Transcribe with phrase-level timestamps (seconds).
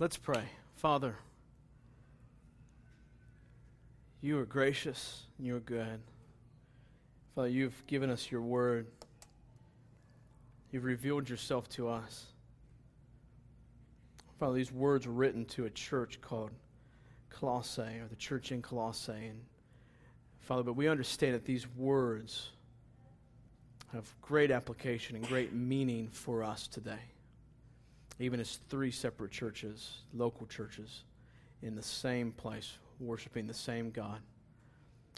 [0.00, 0.44] Let's pray.
[0.76, 1.14] Father,
[4.22, 6.00] you are gracious and you are good.
[7.34, 8.86] Father, you've given us your word.
[10.72, 12.24] You've revealed yourself to us.
[14.38, 16.50] Father, these words were written to a church called
[17.28, 19.12] Colossae, or the church in Colossae.
[19.12, 19.42] And
[20.40, 22.48] Father, but we understand that these words
[23.92, 27.02] have great application and great meaning for us today.
[28.20, 31.04] Even as three separate churches, local churches,
[31.62, 34.20] in the same place, worshiping the same God.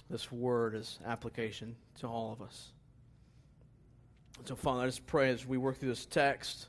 [0.08, 2.72] This word is application to all of us.
[4.44, 6.68] So, Father, I just pray as we work through this text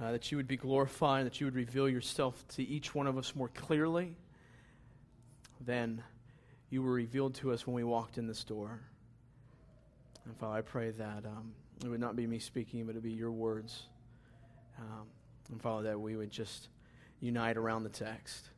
[0.00, 3.16] uh, that you would be glorified, that you would reveal yourself to each one of
[3.16, 4.14] us more clearly
[5.64, 6.02] than
[6.70, 8.80] you were revealed to us when we walked in this door.
[10.24, 11.52] And Father, I pray that um,
[11.84, 13.84] it would not be me speaking, but it would be your words.
[14.78, 15.06] Um,
[15.50, 16.68] and Father, that we would just
[17.20, 18.50] unite around the text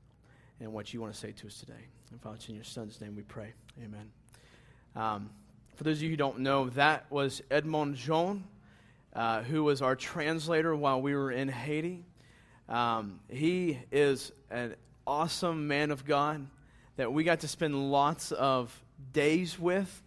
[0.61, 1.85] and what you want to say to us today.
[2.11, 3.53] And Father, it's in your Son's name we pray.
[3.83, 4.11] Amen.
[4.97, 5.31] Um,
[5.77, 8.45] for those of you who don't know, that was Edmond Jean,
[9.15, 12.05] uh, who was our translator while we were in Haiti.
[12.69, 14.75] Um, he is an
[15.07, 16.47] awesome man of God
[16.97, 18.77] that we got to spend lots of
[19.13, 20.03] days with.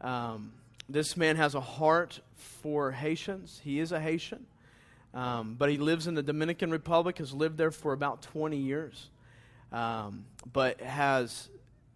[0.00, 0.52] Um,
[0.88, 3.60] this man has a heart for Haitians.
[3.62, 4.46] He is a Haitian,
[5.14, 9.10] um, but he lives in the Dominican Republic, has lived there for about 20 years,
[9.72, 11.48] um, but has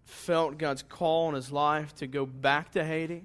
[0.04, 3.24] felt God's call in his life to go back to Haiti.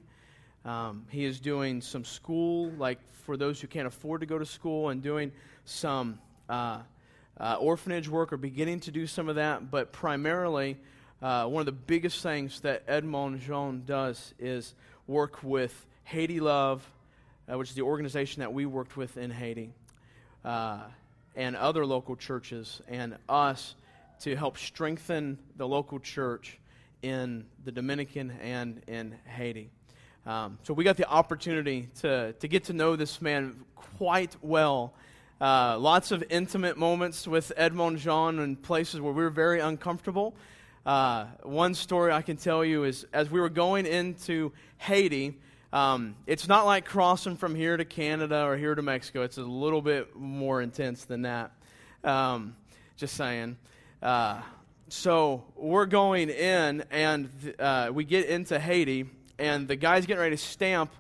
[0.66, 4.46] Um, he is doing some school, like for those who can't afford to go to
[4.46, 5.32] school, and doing
[5.66, 6.80] some uh,
[7.40, 9.70] uh, orphanage work or beginning to do some of that.
[9.70, 10.78] But primarily,
[11.22, 14.74] uh, one of the biggest things that Edmond Jean does is
[15.08, 16.86] work with Haiti Love,
[17.52, 19.72] uh, which is the organization that we worked with in Haiti,
[20.44, 20.82] uh,
[21.36, 23.76] and other local churches, and us
[24.22, 26.60] to help strengthen the local church
[27.02, 29.70] in the Dominican and in Haiti.
[30.26, 34.94] Um, so we got the opportunity to, to get to know this man quite well.
[35.42, 40.34] Uh, lots of intimate moments with Edmond Jean in places where we were very uncomfortable.
[40.86, 45.38] Uh, one story I can tell you is as we were going into Haiti,
[45.73, 49.23] um, it's not like crossing from here to Canada or here to Mexico.
[49.23, 51.51] It's a little bit more intense than that.
[52.03, 52.56] Um,
[52.95, 53.57] just saying.
[54.00, 54.39] Uh,
[54.89, 60.35] so we're going in, and uh, we get into Haiti, and the guy's getting ready
[60.35, 60.94] to stamp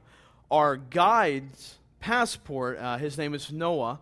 [0.49, 2.79] our guide's passport.
[2.79, 3.99] Uh, his name is Noah.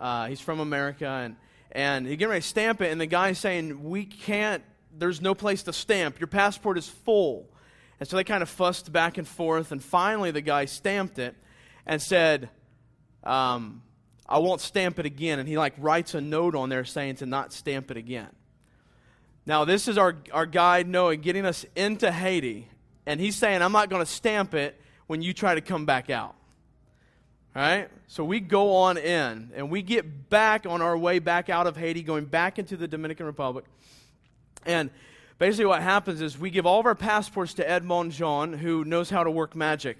[0.00, 1.36] Uh, he's from America, and,
[1.70, 4.64] and he's getting ready to stamp it, and the guy's saying, We can't,
[4.98, 6.18] there's no place to stamp.
[6.18, 7.48] Your passport is full.
[8.00, 11.34] And so they kind of fussed back and forth, and finally the guy stamped it
[11.86, 12.48] and said,
[13.24, 13.82] um,
[14.28, 15.38] I won't stamp it again.
[15.38, 18.28] And he like writes a note on there saying to not stamp it again.
[19.46, 22.68] Now, this is our, our guide, Noah, getting us into Haiti.
[23.06, 26.10] And he's saying, I'm not going to stamp it when you try to come back
[26.10, 26.34] out.
[27.56, 27.88] All right?
[28.06, 31.78] So we go on in, and we get back on our way back out of
[31.78, 33.64] Haiti, going back into the Dominican Republic.
[34.66, 34.90] And
[35.38, 39.10] basically, what happens is we give all of our passports to Edmond Jean, who knows
[39.10, 39.98] how to work magic,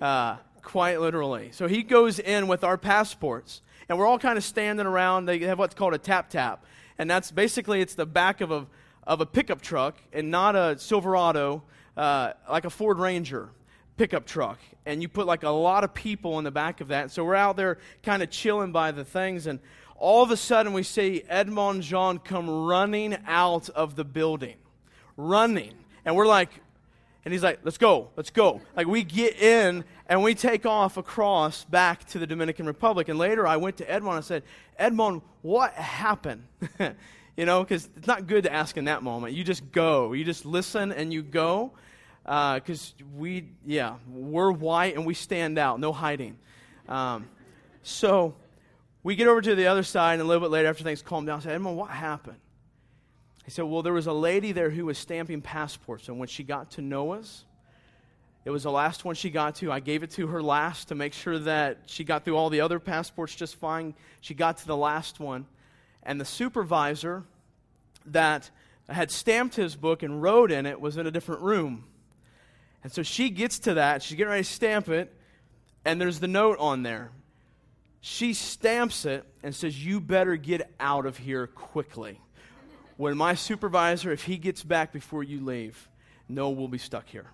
[0.00, 1.50] uh, quite literally.
[1.52, 5.26] So he goes in with our passports, and we're all kind of standing around.
[5.26, 6.64] They have what's called a tap tap.
[6.98, 8.66] And that's basically it's the back of a
[9.04, 11.62] of a pickup truck and not a Silverado,
[11.96, 13.48] uh, like a Ford Ranger
[13.96, 14.58] pickup truck.
[14.86, 17.10] And you put like a lot of people in the back of that.
[17.10, 19.46] So we're out there kind of chilling by the things.
[19.46, 19.58] And
[19.96, 24.56] all of a sudden we see Edmond Jean come running out of the building.
[25.28, 25.74] Running.
[26.04, 26.50] And we're like,
[27.24, 28.60] and he's like, let's go, let's go.
[28.74, 33.08] Like we get in and we take off across back to the Dominican Republic.
[33.08, 34.42] And later I went to Edmond and said,
[34.78, 36.44] Edmond, what happened?
[37.36, 39.34] you know, because it's not good to ask in that moment.
[39.34, 40.14] You just go.
[40.14, 41.72] You just listen and you go.
[42.24, 45.78] Because uh, we, yeah, we're white and we stand out.
[45.78, 46.38] No hiding.
[46.88, 47.28] Um,
[47.82, 48.34] so
[49.02, 51.24] we get over to the other side, and a little bit later, after things calm
[51.24, 52.36] down, I said, Edmond, what happened?
[53.50, 56.44] He said, Well, there was a lady there who was stamping passports, and when she
[56.44, 57.44] got to Noah's,
[58.44, 59.72] it was the last one she got to.
[59.72, 62.60] I gave it to her last to make sure that she got through all the
[62.60, 63.96] other passports just fine.
[64.20, 65.46] She got to the last one
[66.04, 67.24] and the supervisor
[68.06, 68.48] that
[68.88, 71.86] had stamped his book and wrote in it was in a different room.
[72.84, 75.12] And so she gets to that, she's getting ready to stamp it,
[75.84, 77.10] and there's the note on there.
[78.00, 82.20] She stamps it and says, You better get out of here quickly.
[83.00, 85.88] When my supervisor, if he gets back before you leave,
[86.28, 87.24] no, we'll be stuck here.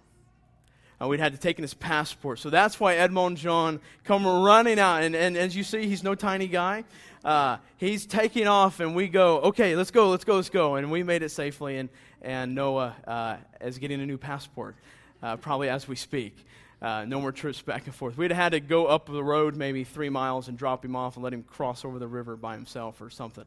[1.01, 2.39] uh, we'd had to take in his passport.
[2.39, 5.03] So that's why Edmond Jean come running out.
[5.03, 6.85] And, and as you see, he's no tiny guy.
[7.25, 10.77] Uh, he's taking off, and we go, okay, let's go, let's go, let's go.
[10.77, 11.89] And we made it safely, and,
[12.23, 14.77] and Noah uh, is getting a new passport,
[15.23, 16.37] uh, probably as we speak.
[16.81, 18.17] Uh, no more trips back and forth.
[18.17, 21.25] We'd had to go up the road maybe three miles and drop him off and
[21.25, 23.45] let him cross over the river by himself or something,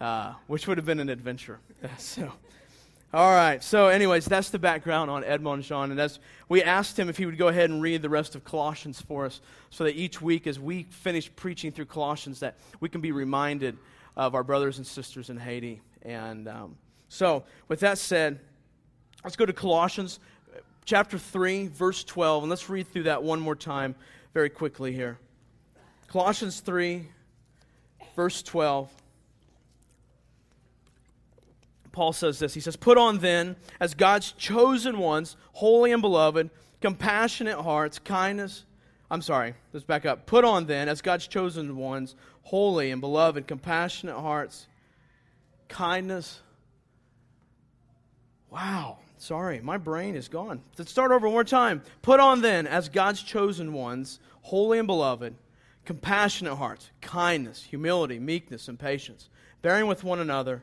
[0.00, 1.58] uh, which would have been an adventure.
[1.98, 2.32] so.
[3.12, 3.62] All right.
[3.62, 5.90] So, anyways, that's the background on Edmond Jean.
[5.90, 8.44] And as we asked him if he would go ahead and read the rest of
[8.44, 12.88] Colossians for us, so that each week, as we finish preaching through Colossians, that we
[12.88, 13.76] can be reminded
[14.16, 15.80] of our brothers and sisters in Haiti.
[16.02, 16.76] And um,
[17.08, 18.38] so, with that said,
[19.24, 20.20] let's go to Colossians
[20.84, 23.94] chapter 3, verse 12, and let's read through that one more time
[24.34, 25.18] very quickly here.
[26.08, 27.06] Colossians 3,
[28.14, 28.90] verse 12.
[31.92, 32.54] Paul says this.
[32.54, 36.50] He says, Put on then, as God's chosen ones, holy and beloved,
[36.80, 38.64] compassionate hearts, kindness.
[39.10, 40.26] I'm sorry, let's back up.
[40.26, 44.66] Put on then, as God's chosen ones, holy and beloved, compassionate hearts,
[45.68, 46.40] kindness.
[48.50, 50.62] Wow, sorry, my brain is gone.
[50.78, 51.82] Let's start over one more time.
[52.02, 55.34] Put on then, as God's chosen ones, holy and beloved,
[55.84, 59.28] compassionate hearts, kindness, humility, meekness, and patience,
[59.60, 60.62] bearing with one another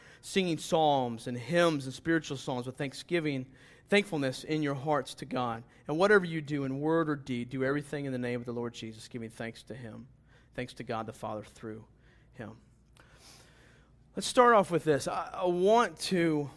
[0.21, 3.45] singing psalms and hymns and spiritual songs with thanksgiving,
[3.89, 5.63] thankfulness in your hearts to God.
[5.87, 8.53] And whatever you do in word or deed, do everything in the name of the
[8.53, 10.07] Lord Jesus, giving thanks to Him.
[10.55, 11.83] Thanks to God the Father through
[12.33, 12.51] Him.
[14.15, 15.07] Let's start off with this.
[15.07, 16.49] I, I want to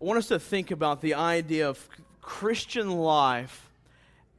[0.00, 1.88] I want us to think about the idea of
[2.20, 3.70] Christian life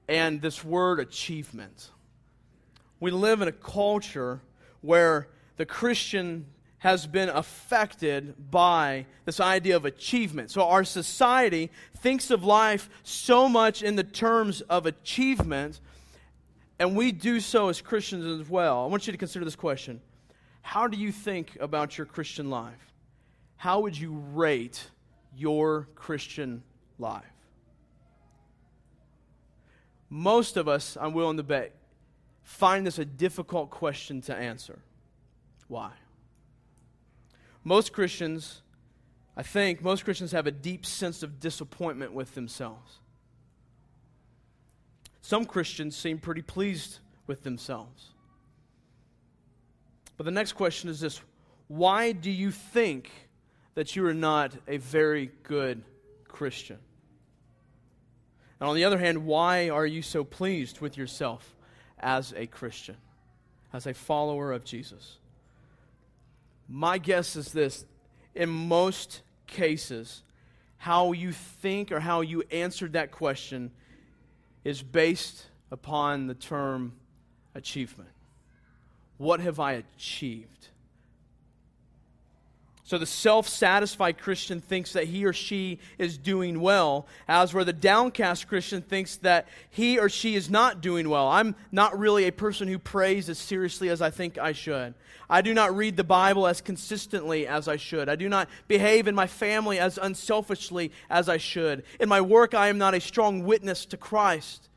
[0.08, 1.90] and this word achievement.
[3.00, 4.42] We live in a culture
[4.82, 5.28] where
[5.58, 6.46] the Christian
[6.86, 10.52] has been affected by this idea of achievement.
[10.52, 15.82] So, our society thinks of life so much in the terms of achievement,
[16.78, 18.84] and we do so as Christians as well.
[18.84, 20.00] I want you to consider this question
[20.62, 22.94] How do you think about your Christian life?
[23.58, 24.92] How would you rate
[25.36, 26.62] your Christian
[27.00, 27.24] life?
[30.08, 31.74] Most of us, I'm willing to bet,
[32.44, 34.78] find this a difficult question to answer.
[35.68, 35.90] Why?
[37.66, 38.62] Most Christians,
[39.36, 43.00] I think, most Christians have a deep sense of disappointment with themselves.
[45.22, 48.12] Some Christians seem pretty pleased with themselves.
[50.16, 51.20] But the next question is this
[51.68, 53.12] why do you think
[53.74, 55.84] that you are not a very good
[56.28, 56.78] Christian?
[58.60, 61.56] And on the other hand, why are you so pleased with yourself
[62.00, 62.96] as a Christian,
[63.74, 65.18] as a follower of Jesus?
[66.68, 67.86] My guess is this
[68.34, 70.24] in most cases,
[70.78, 73.72] how you think or how you answered that question
[74.64, 76.94] is based upon the term
[77.54, 78.10] achievement.
[79.18, 80.70] What have I achieved?
[82.88, 87.64] So the self satisfied Christian thinks that he or she is doing well, as where
[87.64, 91.28] the downcast Christian thinks that he or she is not doing well.
[91.28, 94.94] I'm not really a person who prays as seriously as I think I should.
[95.28, 98.08] I do not read the Bible as consistently as I should.
[98.08, 101.84] I do not behave in my family as unselfishly as I should.
[102.00, 104.70] In my work, I am not a strong witness to Christ.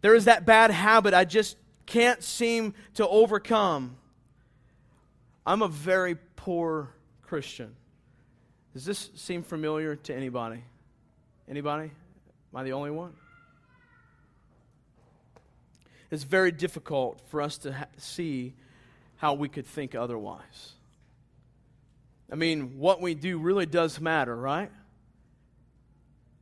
[0.00, 3.98] There is that bad habit I just can't seem to overcome.
[5.46, 6.93] I'm a very poor
[7.34, 7.74] Christian.
[8.74, 10.62] Does this seem familiar to anybody?
[11.48, 11.86] Anybody?
[11.86, 13.12] Am I the only one?
[16.12, 18.54] It's very difficult for us to ha- see
[19.16, 20.74] how we could think otherwise.
[22.30, 24.70] I mean, what we do really does matter, right?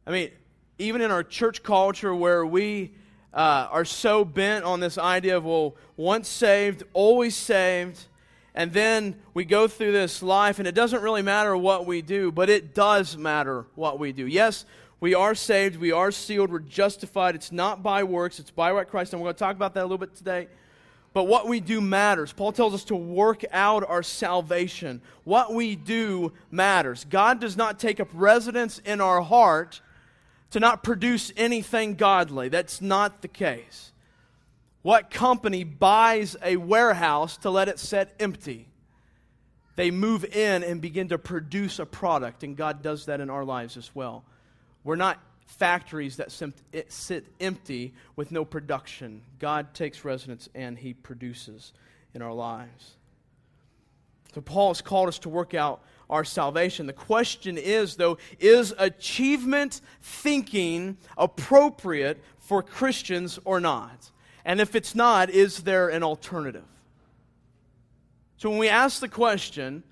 [0.07, 0.31] I mean,
[0.79, 2.93] even in our church culture where we
[3.33, 8.09] uh, are so bent on this idea of, well, once saved, always saved,
[8.55, 12.31] and then we go through this life, and it doesn't really matter what we do,
[12.31, 14.27] but it does matter what we do.
[14.27, 14.67] Yes,
[15.01, 17.35] we are saved, we are sealed, we're justified.
[17.35, 19.13] It's not by works, it's by what Christ.
[19.13, 20.49] And we're going to talk about that a little bit today.
[21.15, 22.33] But what we do matters.
[22.33, 25.03] Paul tells us to work out our salvation.
[25.25, 27.05] What we do matters.
[27.05, 29.81] God does not take up residence in our heart
[30.53, 32.49] to not produce anything godly.
[32.49, 33.92] That's not the case.
[34.83, 38.69] What company buys a warehouse to let it sit empty?
[39.77, 43.45] They move in and begin to produce a product, and God does that in our
[43.45, 44.25] lives as well.
[44.85, 46.33] We're not factories that
[46.89, 49.23] sit empty with no production.
[49.39, 51.73] God takes residence and He produces
[52.15, 52.97] in our lives.
[54.35, 56.87] So, Paul has called us to work out our salvation.
[56.87, 64.11] The question is, though, is achievement thinking appropriate for Christians or not?
[64.45, 66.65] And if it's not, is there an alternative?
[68.37, 69.85] So when we ask the question,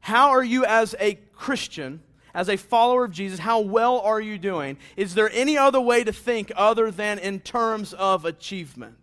[0.00, 2.02] how are you as a Christian,
[2.34, 4.78] as a follower of Jesus, how well are you doing?
[4.96, 8.96] Is there any other way to think other than in terms of achievement?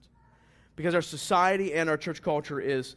[0.76, 2.96] Because our society and our church culture is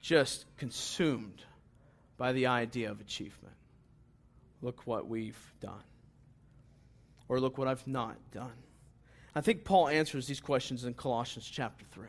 [0.00, 1.42] just consumed
[2.16, 3.54] by the idea of achievement.
[4.62, 5.82] Look what we've done.
[7.28, 8.52] Or look what I've not done.
[9.34, 12.06] I think Paul answers these questions in Colossians chapter 3,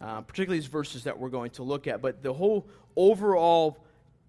[0.00, 2.02] uh, particularly these verses that we're going to look at.
[2.02, 3.78] But the whole overall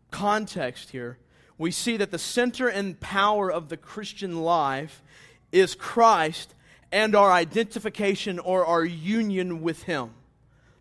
[0.09, 1.17] context here,
[1.57, 5.03] we see that the center and power of the Christian life
[5.51, 6.55] is Christ
[6.91, 10.11] and our identification or our union with Him.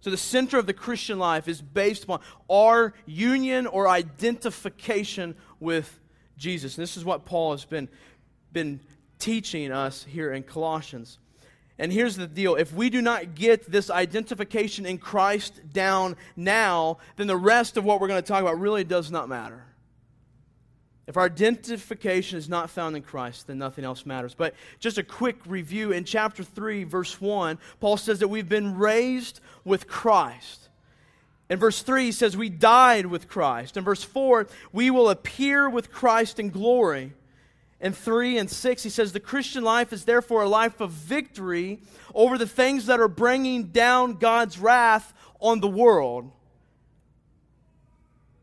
[0.03, 6.01] So the center of the Christian life is based upon our union or identification with
[6.37, 6.77] Jesus.
[6.77, 7.89] And this is what Paul has been,
[8.53, 8.81] been
[9.23, 11.19] teaching us here in Colossians.
[11.79, 16.99] And here's the deal if we do not get this identification in Christ down now,
[17.17, 19.65] then the rest of what we're going to talk about really does not matter.
[21.07, 24.35] If our identification is not found in Christ, then nothing else matters.
[24.35, 28.77] But just a quick review in chapter 3, verse 1, Paul says that we've been
[28.77, 30.69] raised with Christ.
[31.49, 33.77] In verse 3, he says we died with Christ.
[33.77, 37.13] In verse 4, we will appear with Christ in glory
[37.83, 41.81] and 3 and 6, he says, The Christian life is therefore a life of victory
[42.15, 46.31] over the things that are bringing down God's wrath on the world.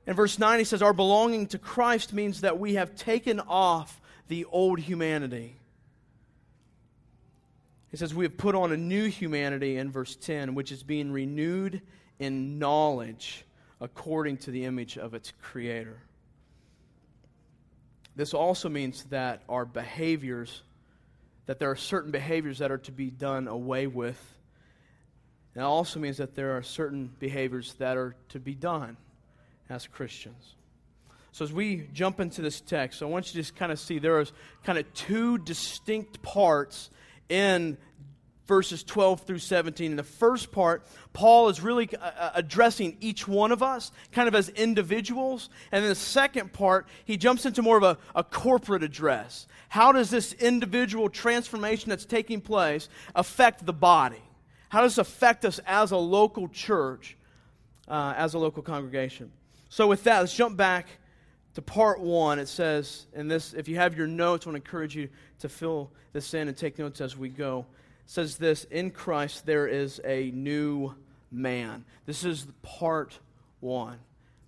[0.05, 4.01] In verse 9, he says, Our belonging to Christ means that we have taken off
[4.27, 5.55] the old humanity.
[7.91, 11.13] He says, We have put on a new humanity in verse 10, which is being
[11.13, 11.81] renewed
[12.19, 13.46] in knowledge
[13.79, 16.01] according to the image of its creator.
[18.19, 20.61] This also means that our behaviors,
[21.45, 24.21] that there are certain behaviors that are to be done away with.
[25.55, 28.97] And it also means that there are certain behaviors that are to be done
[29.69, 30.55] as Christians.
[31.31, 33.99] So as we jump into this text, I want you to just kind of see
[33.99, 34.33] there is
[34.65, 36.89] kind of two distinct parts
[37.29, 37.77] in
[38.50, 39.91] verses 12 through 17.
[39.91, 44.27] In the first part, Paul is really uh, uh, addressing each one of us, kind
[44.27, 45.51] of as individuals.
[45.72, 49.48] And in the second part, he jumps into more of a, a corporate address.
[49.70, 54.24] How does this individual transformation that's taking place affect the body?
[54.70, 57.15] How does it affect us as a local church,
[57.88, 59.32] uh, as a local congregation?
[59.70, 60.88] So, with that, let's jump back
[61.53, 62.39] to part one.
[62.39, 65.08] It says, and this, if you have your notes, I want to encourage you
[65.41, 67.68] to fill this in and take notes as we go
[68.09, 70.95] says this In Christ there is a new
[71.31, 71.85] man.
[72.07, 73.19] This is part
[73.59, 73.99] one.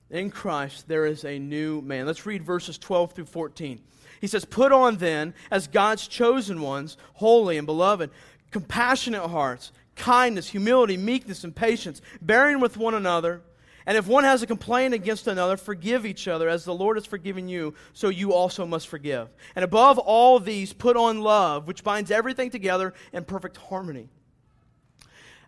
[0.10, 2.08] In Christ there is a new man.
[2.08, 3.80] Let's read verses 12 through 14.
[4.20, 8.10] He says, Put on then, as God's chosen ones, holy and beloved,
[8.50, 13.44] compassionate hearts, kindness, humility, meekness, and patience, bearing with one another
[13.86, 17.06] and if one has a complaint against another, forgive each other as the Lord has
[17.06, 19.30] forgiven you, so you also must forgive.
[19.56, 24.10] And above all these, put on love, which binds everything together in perfect harmony.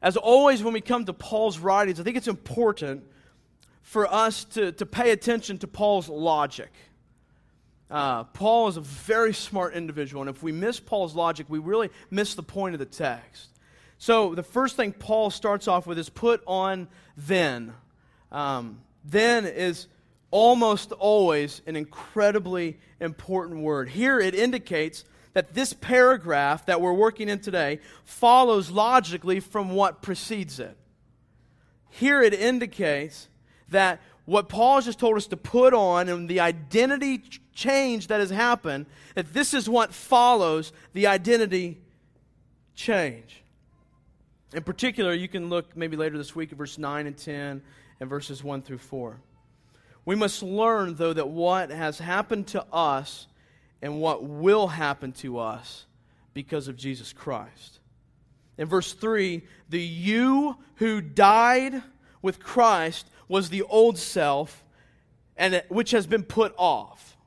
[0.01, 3.03] As always, when we come to Paul's writings, I think it's important
[3.83, 6.71] for us to, to pay attention to Paul's logic.
[7.91, 11.91] Uh, Paul is a very smart individual, and if we miss Paul's logic, we really
[12.09, 13.49] miss the point of the text.
[13.99, 17.73] So, the first thing Paul starts off with is put on then
[18.33, 19.87] um, then is
[20.31, 23.87] almost always an incredibly important word.
[23.87, 30.01] Here it indicates that this paragraph that we're working in today follows logically from what
[30.01, 30.75] precedes it.
[31.91, 33.29] Here it indicates
[33.69, 37.21] that what Paul has just told us to put on and the identity
[37.53, 41.79] change that has happened, that this is what follows the identity
[42.73, 43.43] change.
[44.53, 47.61] In particular, you can look maybe later this week at verse 9 and 10
[47.99, 49.19] and verses 1 through 4.
[50.05, 53.27] We must learn, though, that what has happened to us
[53.81, 55.85] and what will happen to us
[56.33, 57.79] because of Jesus Christ.
[58.57, 61.81] In verse 3, the you who died
[62.21, 64.63] with Christ was the old self,
[65.35, 67.17] and it, which has been put off.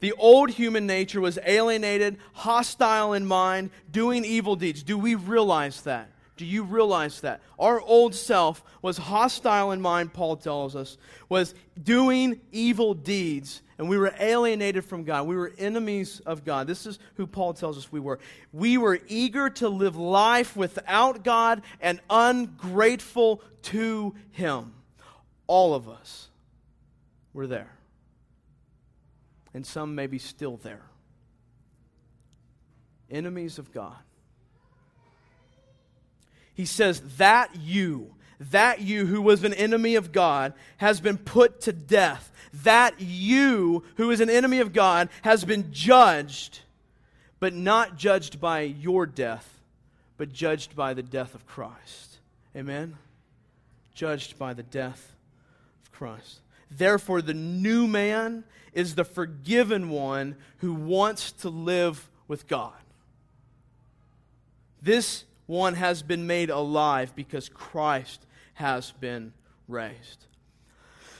[0.00, 4.82] The old human nature was alienated, hostile in mind, doing evil deeds.
[4.82, 6.10] Do we realize that?
[6.40, 7.42] Do you realize that?
[7.58, 10.96] Our old self was hostile in mind, Paul tells us,
[11.28, 15.26] was doing evil deeds, and we were alienated from God.
[15.26, 16.66] We were enemies of God.
[16.66, 18.20] This is who Paul tells us we were.
[18.54, 24.72] We were eager to live life without God and ungrateful to Him.
[25.46, 26.28] All of us
[27.34, 27.76] were there.
[29.52, 30.86] And some may be still there.
[33.10, 33.98] Enemies of God.
[36.60, 41.62] He says, That you, that you who was an enemy of God has been put
[41.62, 42.30] to death.
[42.52, 46.60] That you who is an enemy of God has been judged,
[47.38, 49.58] but not judged by your death,
[50.18, 52.18] but judged by the death of Christ.
[52.54, 52.98] Amen?
[53.94, 55.14] Judged by the death
[55.82, 56.40] of Christ.
[56.70, 62.74] Therefore, the new man is the forgiven one who wants to live with God.
[64.82, 69.32] This one has been made alive because Christ has been
[69.66, 70.26] raised.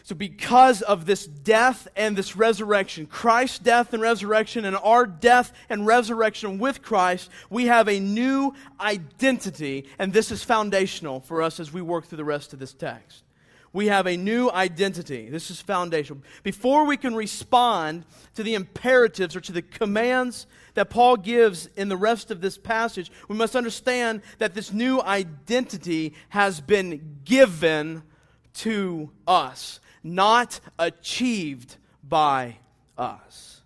[0.05, 5.53] So, because of this death and this resurrection, Christ's death and resurrection, and our death
[5.69, 11.61] and resurrection with Christ, we have a new identity, and this is foundational for us
[11.61, 13.25] as we work through the rest of this text
[13.73, 15.29] we have a new identity.
[15.29, 16.23] This is foundational.
[16.43, 21.89] Before we can respond to the imperatives or to the commands that Paul gives in
[21.89, 28.03] the rest of this passage, we must understand that this new identity has been given
[28.55, 32.57] to us, not achieved by
[32.99, 33.63] us.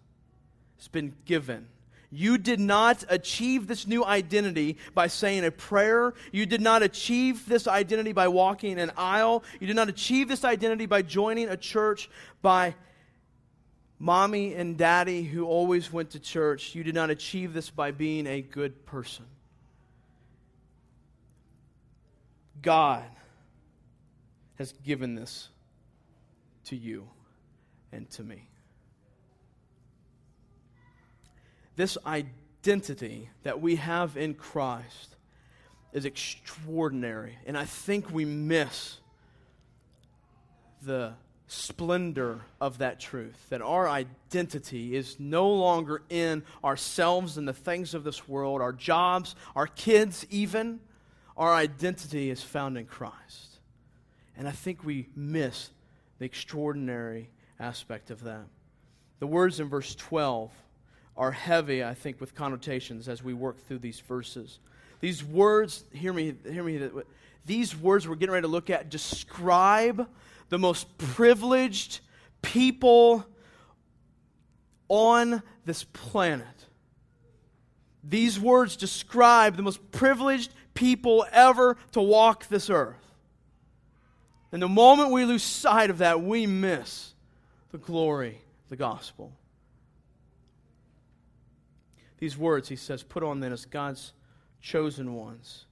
[0.77, 1.69] It's been given.
[2.17, 6.15] You did not achieve this new identity by saying a prayer.
[6.31, 9.43] You did not achieve this identity by walking an aisle.
[9.59, 12.09] You did not achieve this identity by joining a church,
[12.41, 12.77] by
[13.99, 16.77] mommy and daddy who always went to church.
[16.77, 19.25] You did not achieve this by being a good person.
[22.63, 23.03] God
[24.57, 25.49] has given this
[26.67, 27.09] to you
[27.91, 28.47] and to me.
[31.77, 35.17] This identity that we have in Christ
[35.93, 37.39] is extraordinary.
[37.47, 38.99] And I think we miss
[40.83, 41.15] the
[41.47, 47.95] splendor of that truth that our identity is no longer in ourselves and the things
[47.95, 50.81] of this world, our jobs, our kids, even.
[51.37, 53.59] Our identity is found in Christ.
[54.37, 55.71] And I think we miss
[56.19, 58.47] the extraordinary aspect of that.
[59.19, 60.53] The words in verse 12
[61.17, 64.59] are heavy, I think, with connotations as we work through these verses.
[65.01, 66.89] These words, hear me, hear me,
[67.47, 70.09] these words we're getting ready to look at describe
[70.49, 72.01] the most privileged
[72.43, 73.25] people
[74.89, 76.47] on this planet.
[78.03, 82.97] These words describe the most privileged people ever to walk this earth.
[84.53, 87.15] And the moment we lose sight of that, we miss
[87.73, 89.33] the glory of the gospel
[92.25, 94.15] these words, he says, Put on then as God's
[94.63, 95.67] chosen ones.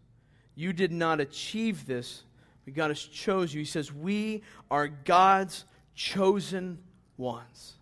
[0.54, 2.24] You did not achieve this,
[2.66, 3.60] but God has chose you.
[3.60, 6.78] He says, We are God's chosen
[7.16, 7.72] ones.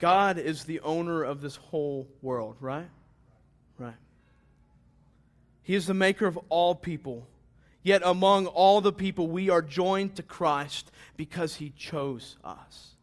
[0.00, 2.88] God is the owner of this whole world, right?
[3.78, 3.94] Right.
[5.62, 7.28] He is the maker of all people.
[7.84, 12.96] Yet among all the people, we are joined to Christ because he chose us.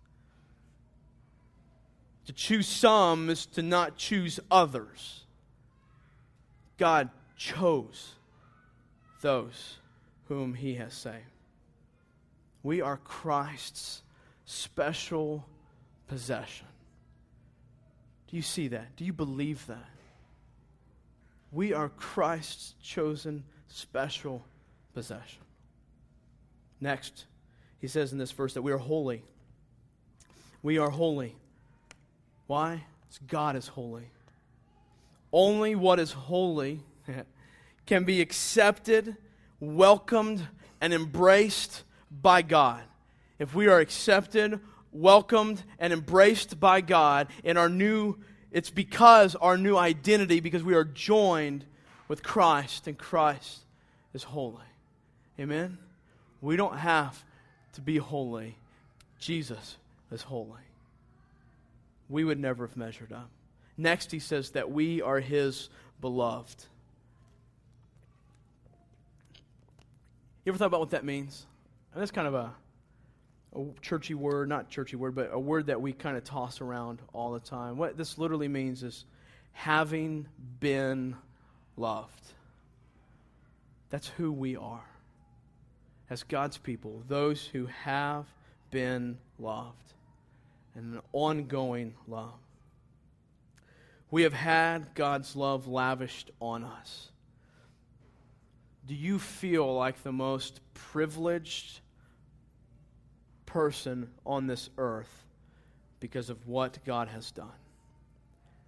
[2.25, 5.25] To choose some is to not choose others.
[6.77, 8.13] God chose
[9.21, 9.77] those
[10.27, 11.23] whom he has saved.
[12.63, 14.01] We are Christ's
[14.45, 15.45] special
[16.07, 16.67] possession.
[18.27, 18.95] Do you see that?
[18.95, 19.89] Do you believe that?
[21.51, 24.43] We are Christ's chosen special
[24.93, 25.41] possession.
[26.81, 27.25] Next,
[27.79, 29.23] he says in this verse that we are holy.
[30.63, 31.35] We are holy.
[32.47, 32.83] Why?
[33.07, 34.09] It's God is holy.
[35.31, 36.81] Only what is holy
[37.85, 39.15] can be accepted,
[39.59, 40.47] welcomed,
[40.79, 42.81] and embraced by God.
[43.39, 44.59] If we are accepted,
[44.91, 48.17] welcomed, and embraced by God in our new,
[48.51, 51.65] it's because our new identity, because we are joined
[52.07, 53.61] with Christ, and Christ
[54.13, 54.61] is holy.
[55.39, 55.77] Amen?
[56.41, 57.23] We don't have
[57.73, 58.55] to be holy.
[59.19, 59.75] Jesus
[60.11, 60.64] is holy
[62.09, 63.29] we would never have measured up.
[63.77, 66.65] Next, he says that we are his beloved.
[70.43, 71.45] You ever thought about what that means?
[71.93, 72.53] And that's kind of a,
[73.55, 77.01] a churchy word, not churchy word, but a word that we kind of toss around
[77.13, 77.77] all the time.
[77.77, 79.05] What this literally means is
[79.51, 80.27] having
[80.59, 81.15] been
[81.75, 82.21] loved.
[83.89, 84.85] That's who we are
[86.09, 88.25] as God's people, those who have
[88.69, 89.94] been loved
[90.75, 92.33] and an ongoing love.
[94.11, 97.09] We have had God's love lavished on us.
[98.85, 101.79] Do you feel like the most privileged
[103.45, 105.25] person on this earth
[105.99, 107.47] because of what God has done?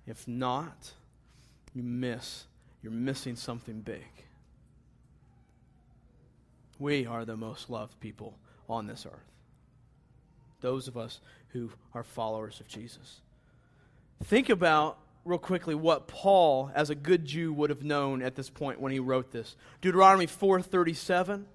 [0.07, 0.91] If not,
[1.73, 2.45] you miss.
[2.81, 4.07] You're missing something big.
[6.79, 8.37] We are the most loved people
[8.69, 9.31] on this earth.
[10.61, 11.19] Those of us
[11.57, 13.21] who are followers of Jesus.
[14.23, 18.49] Think about real quickly what Paul as a good Jew would have known at this
[18.49, 19.55] point when he wrote this.
[19.81, 21.45] Deuteronomy 4:37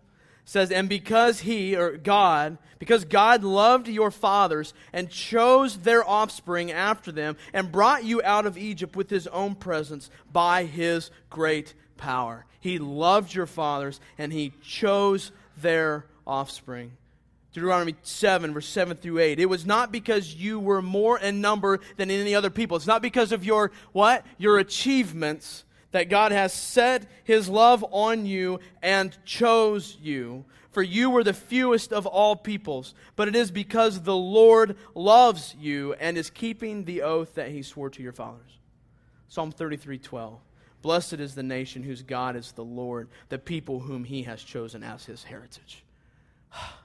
[0.44, 6.72] says and because he or God because God loved your fathers and chose their offspring
[6.72, 11.74] after them and brought you out of Egypt with his own presence by his great
[11.96, 12.44] power.
[12.58, 16.92] He loved your fathers and he chose their offspring.
[17.52, 19.38] Deuteronomy 7, verse 7 through 8.
[19.38, 22.76] It was not because you were more in number than any other people.
[22.76, 24.24] It's not because of your, what?
[24.38, 30.44] Your achievements that God has set his love on you and chose you.
[30.70, 32.94] For you were the fewest of all peoples.
[33.14, 37.62] But it is because the Lord loves you and is keeping the oath that he
[37.62, 38.58] swore to your fathers.
[39.28, 40.40] Psalm 33, 12.
[40.80, 44.82] Blessed is the nation whose God is the Lord, the people whom he has chosen
[44.82, 45.84] as his heritage.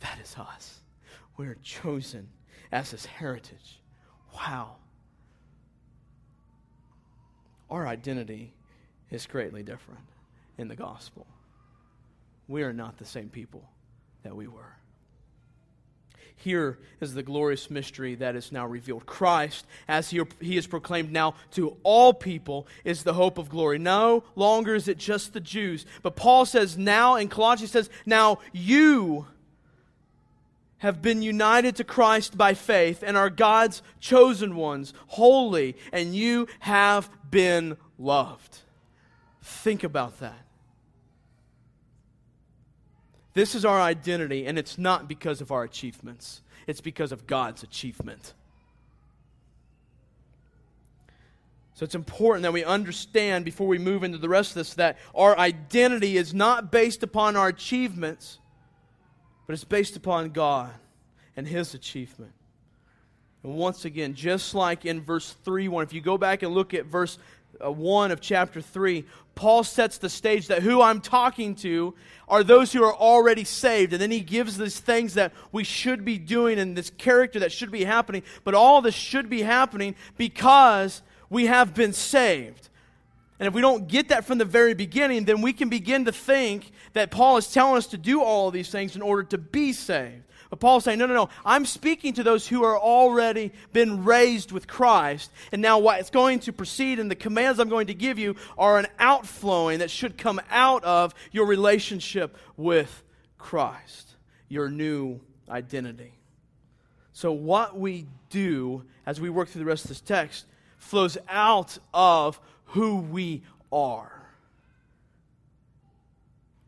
[0.00, 0.80] That is us.
[1.36, 2.28] We're chosen
[2.72, 3.80] as his heritage.
[4.34, 4.76] Wow.
[7.70, 8.52] Our identity
[9.10, 10.00] is greatly different
[10.58, 11.26] in the gospel.
[12.48, 13.62] We are not the same people
[14.22, 14.74] that we were.
[16.36, 19.04] Here is the glorious mystery that is now revealed.
[19.04, 23.78] Christ, as he, he is proclaimed now to all people, is the hope of glory.
[23.78, 25.84] No longer is it just the Jews.
[26.02, 29.26] But Paul says now, in Colossians says, now you
[30.80, 36.48] have been united to Christ by faith and are God's chosen ones, holy, and you
[36.60, 38.58] have been loved.
[39.42, 40.44] Think about that.
[43.32, 47.62] This is our identity, and it's not because of our achievements, it's because of God's
[47.62, 48.34] achievement.
[51.74, 54.98] So it's important that we understand before we move into the rest of this that
[55.14, 58.38] our identity is not based upon our achievements,
[59.46, 60.70] but it's based upon God
[61.36, 62.32] and His achievement.
[63.42, 66.74] And once again, just like in verse 3 1, if you go back and look
[66.74, 67.18] at verse
[67.64, 71.94] uh, 1 of chapter 3, Paul sets the stage that who I'm talking to
[72.28, 73.92] are those who are already saved.
[73.92, 77.52] And then he gives these things that we should be doing and this character that
[77.52, 78.22] should be happening.
[78.44, 82.69] But all this should be happening because we have been saved.
[83.40, 86.12] And if we don't get that from the very beginning, then we can begin to
[86.12, 89.38] think that Paul is telling us to do all of these things in order to
[89.38, 90.24] be saved.
[90.50, 91.28] But Paul's saying, no, no, no.
[91.42, 95.30] I'm speaking to those who are already been raised with Christ.
[95.52, 98.78] And now what's going to proceed and the commands I'm going to give you are
[98.78, 103.02] an outflowing that should come out of your relationship with
[103.38, 104.16] Christ,
[104.48, 106.12] your new identity.
[107.14, 110.44] So what we do as we work through the rest of this text
[110.78, 114.12] flows out of who we are.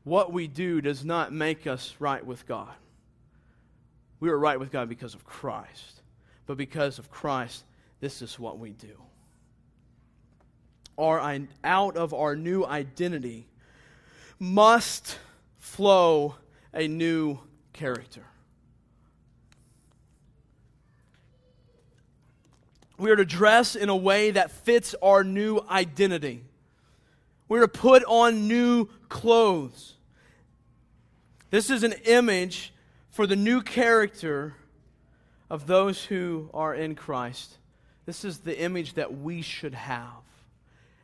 [0.04, 2.74] What we do does not make us right with God.
[4.18, 6.02] We are right with God because of Christ.
[6.46, 7.64] But because of Christ,
[8.00, 9.00] this is what we do.
[10.98, 13.46] Our, out of our new identity
[14.38, 15.18] must
[15.58, 16.34] flow
[16.74, 17.38] a new
[17.72, 18.24] character.
[23.02, 26.44] We are to dress in a way that fits our new identity.
[27.48, 29.94] We're to put on new clothes.
[31.50, 32.72] This is an image
[33.10, 34.54] for the new character
[35.50, 37.58] of those who are in Christ.
[38.06, 40.22] This is the image that we should have.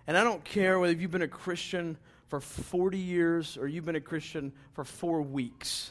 [0.06, 1.96] And I don't care whether you've been a Christian
[2.28, 5.90] for 40 years or you've been a Christian for four weeks.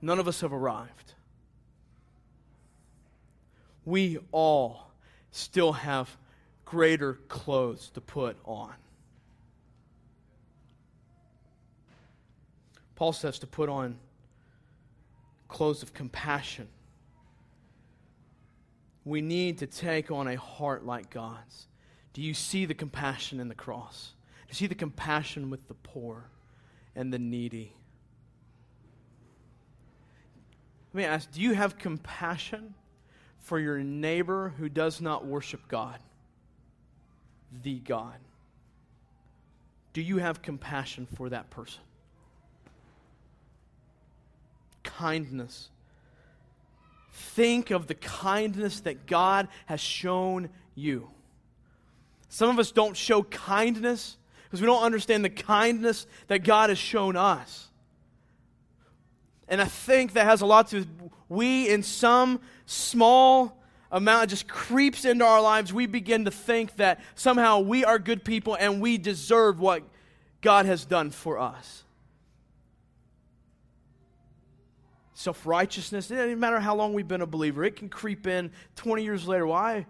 [0.00, 1.12] None of us have arrived.
[3.84, 4.90] We all
[5.30, 6.08] still have
[6.64, 8.72] greater clothes to put on.
[12.94, 13.98] Paul says to put on
[15.48, 16.68] clothes of compassion.
[19.04, 21.66] We need to take on a heart like God's.
[22.12, 24.12] Do you see the compassion in the cross?
[24.46, 26.30] Do you see the compassion with the poor
[26.94, 27.74] and the needy?
[30.92, 32.74] Let me ask do you have compassion
[33.44, 35.98] for your neighbor who does not worship God?
[37.62, 38.16] The God.
[39.92, 41.82] Do you have compassion for that person?
[44.82, 45.68] Kindness.
[47.12, 51.10] Think of the kindness that God has shown you.
[52.30, 56.78] Some of us don't show kindness because we don't understand the kindness that God has
[56.78, 57.68] shown us.
[59.48, 64.48] And I think that has a lot to do we, in some small amount, just
[64.48, 65.72] creeps into our lives.
[65.72, 69.82] We begin to think that somehow we are good people and we deserve what
[70.40, 71.84] God has done for us.
[75.14, 78.50] Self righteousness, it doesn't matter how long we've been a believer, it can creep in
[78.76, 79.46] 20 years later.
[79.46, 79.86] Why?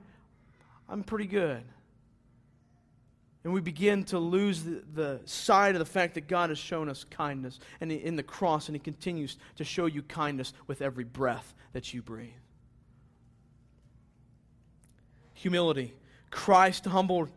[0.89, 1.63] I'm pretty good.
[3.43, 6.89] And we begin to lose the, the sight of the fact that God has shown
[6.89, 11.05] us kindness and in the cross, and He continues to show you kindness with every
[11.05, 12.31] breath that you breathe.
[15.45, 15.93] Humility.
[16.31, 17.29] Christ humbled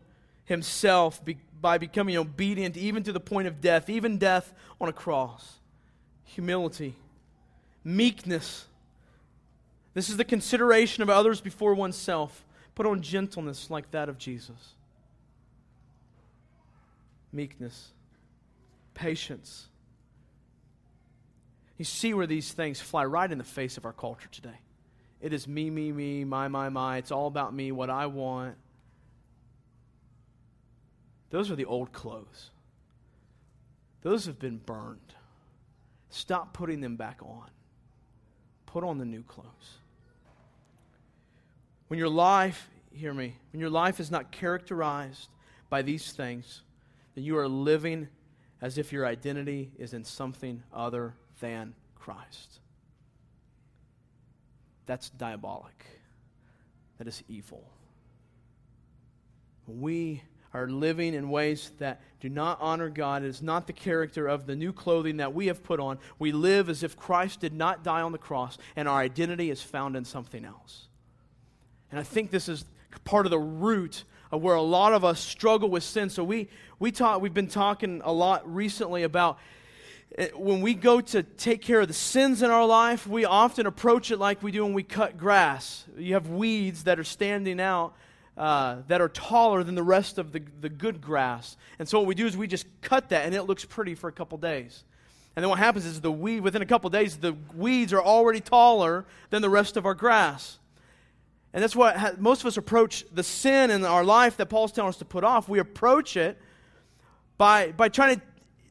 [0.46, 4.94] Himself be, by becoming obedient even to the point of death, even death on a
[4.94, 5.58] cross.
[6.24, 6.94] Humility.
[7.84, 8.64] Meekness.
[9.92, 12.46] This is the consideration of others before oneself.
[12.74, 14.72] Put on gentleness like that of Jesus
[17.30, 17.88] meekness,
[18.94, 19.66] patience.
[21.76, 24.58] You see where these things fly right in the face of our culture today.
[25.20, 26.98] It is me, me, me, my, my, my.
[26.98, 28.56] It's all about me, what I want.
[31.30, 32.50] Those are the old clothes.
[34.02, 35.14] Those have been burned.
[36.10, 37.50] Stop putting them back on.
[38.66, 39.78] Put on the new clothes.
[41.88, 45.28] When your life, hear me, when your life is not characterized
[45.68, 46.62] by these things,
[47.14, 48.08] then you are living
[48.60, 52.60] as if your identity is in something other than Christ.
[54.88, 55.84] That's diabolic.
[56.96, 57.62] That is evil.
[59.66, 60.22] We
[60.54, 63.22] are living in ways that do not honor God.
[63.22, 65.98] It is not the character of the new clothing that we have put on.
[66.18, 69.60] We live as if Christ did not die on the cross, and our identity is
[69.60, 70.88] found in something else.
[71.90, 72.64] And I think this is
[73.04, 76.08] part of the root of where a lot of us struggle with sin.
[76.08, 76.48] So we,
[76.78, 79.38] we talk, we've been talking a lot recently about
[80.34, 84.10] when we go to take care of the sins in our life, we often approach
[84.10, 85.84] it like we do when we cut grass.
[85.96, 87.94] You have weeds that are standing out
[88.36, 91.56] uh, that are taller than the rest of the, the good grass.
[91.78, 94.08] And so what we do is we just cut that, and it looks pretty for
[94.08, 94.84] a couple days.
[95.36, 98.40] And then what happens is the weed, within a couple days, the weeds are already
[98.40, 100.58] taller than the rest of our grass.
[101.52, 104.90] And that's what most of us approach the sin in our life that Paul's telling
[104.90, 105.48] us to put off.
[105.48, 106.38] We approach it
[107.38, 108.22] by, by trying to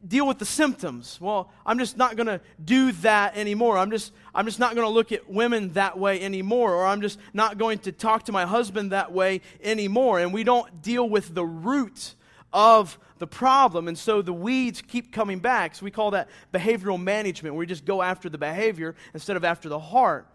[0.05, 1.17] deal with the symptoms.
[1.21, 3.77] Well, I'm just not going to do that anymore.
[3.77, 6.73] I'm just, I'm just not going to look at women that way anymore.
[6.73, 10.19] Or I'm just not going to talk to my husband that way anymore.
[10.19, 12.15] And we don't deal with the root
[12.53, 13.87] of the problem.
[13.87, 15.75] And so the weeds keep coming back.
[15.75, 19.43] So we call that behavioral management, where we just go after the behavior instead of
[19.43, 20.27] after the heart.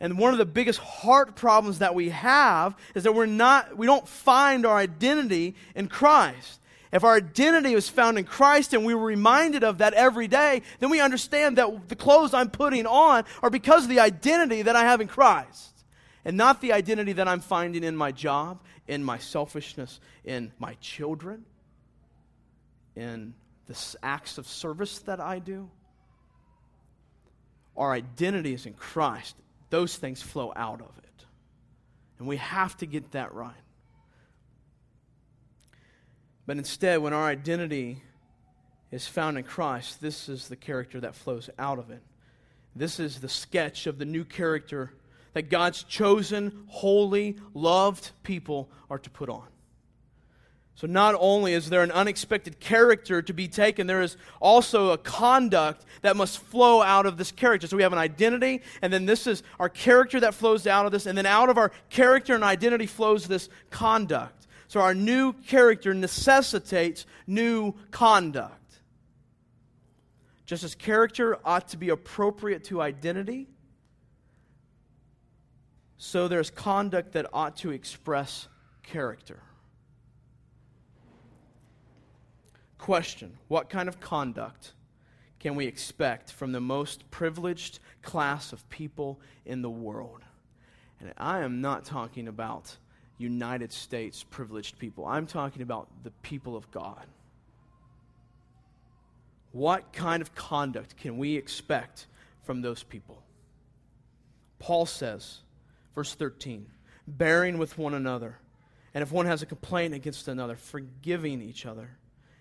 [0.00, 3.86] And one of the biggest heart problems that we have is that we're not, we
[3.86, 6.60] don't find our identity in Christ.
[6.92, 10.62] If our identity is found in Christ and we were reminded of that every day,
[10.78, 14.76] then we understand that the clothes I'm putting on are because of the identity that
[14.76, 15.84] I have in Christ
[16.24, 20.74] and not the identity that I'm finding in my job, in my selfishness, in my
[20.74, 21.44] children,
[22.94, 23.34] in
[23.66, 25.70] the acts of service that I do.
[27.74, 29.34] Our identity is in Christ
[29.72, 31.24] those things flow out of it.
[32.18, 33.54] And we have to get that right.
[36.46, 38.02] But instead, when our identity
[38.90, 42.02] is found in Christ, this is the character that flows out of it.
[42.74, 44.92] This is the sketch of the new character
[45.34, 49.44] that God's chosen, holy, loved people are to put on.
[50.74, 54.98] So, not only is there an unexpected character to be taken, there is also a
[54.98, 57.66] conduct that must flow out of this character.
[57.66, 60.92] So, we have an identity, and then this is our character that flows out of
[60.92, 64.41] this, and then out of our character and identity flows this conduct.
[64.72, 68.78] So, our new character necessitates new conduct.
[70.46, 73.50] Just as character ought to be appropriate to identity,
[75.98, 78.48] so there's conduct that ought to express
[78.82, 79.42] character.
[82.78, 84.72] Question What kind of conduct
[85.38, 90.22] can we expect from the most privileged class of people in the world?
[90.98, 92.78] And I am not talking about
[93.22, 97.06] United States privileged people, I'm talking about the people of God.
[99.52, 102.06] What kind of conduct can we expect
[102.42, 103.22] from those people?
[104.58, 105.38] Paul says,
[105.94, 106.66] verse 13,
[107.06, 108.38] bearing with one another.
[108.94, 111.90] And if one has a complaint against another, forgiving each other.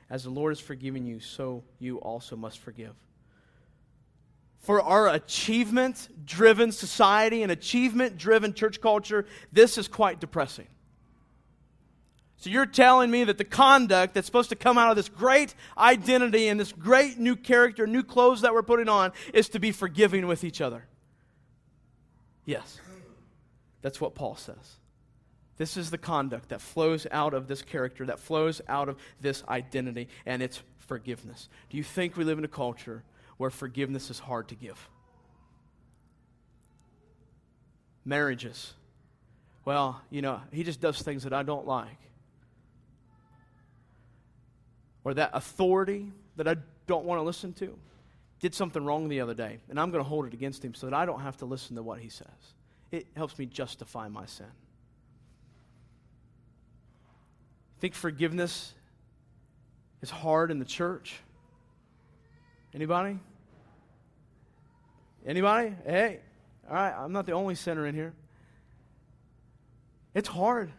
[0.09, 2.93] As the Lord has forgiven you, so you also must forgive.
[4.61, 10.67] For our achievement driven society and achievement driven church culture, this is quite depressing.
[12.37, 15.53] So you're telling me that the conduct that's supposed to come out of this great
[15.77, 19.71] identity and this great new character, new clothes that we're putting on, is to be
[19.71, 20.85] forgiving with each other.
[22.45, 22.79] Yes.
[23.81, 24.77] That's what Paul says.
[25.57, 29.43] This is the conduct that flows out of this character, that flows out of this
[29.47, 31.49] identity, and it's forgiveness.
[31.69, 33.03] Do you think we live in a culture
[33.41, 34.87] where forgiveness is hard to give?
[38.05, 38.75] Marriages.
[39.65, 41.97] Well, you know, he just does things that I don't like.
[45.03, 47.75] Or that authority that I don't want to listen to
[48.41, 50.85] did something wrong the other day, and I'm going to hold it against him so
[50.85, 52.27] that I don't have to listen to what he says.
[52.91, 54.45] It helps me justify my sin.
[57.79, 58.75] Think forgiveness
[60.03, 61.15] is hard in the church?
[62.71, 63.17] Anybody?
[65.25, 65.75] Anybody?
[65.85, 66.19] Hey,
[66.67, 68.13] all right, I'm not the only sinner in here.
[70.13, 70.71] It's hard.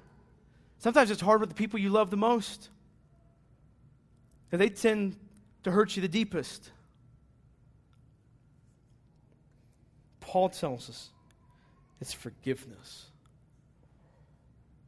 [0.79, 2.69] Sometimes it's hard with the people you love the most.
[4.51, 5.17] And they tend
[5.63, 6.71] to hurt you the deepest.
[10.21, 11.09] Paul tells us
[12.01, 13.07] it's forgiveness.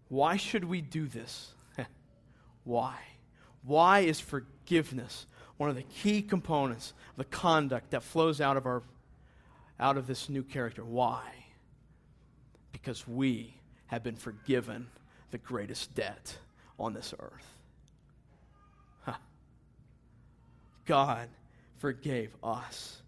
[0.09, 1.53] Why should we do this?
[2.65, 2.97] Why?
[3.63, 8.67] Why is forgiveness one of the key components of the conduct that flows out of
[8.67, 8.83] our
[9.85, 10.83] out of this new character?
[10.83, 11.23] Why?
[12.73, 13.55] Because we
[13.89, 14.87] have been forgiven
[15.31, 16.39] the greatest debt
[16.79, 17.57] on this earth.
[19.03, 19.13] Huh.
[20.87, 21.29] God
[21.77, 23.03] forgave us,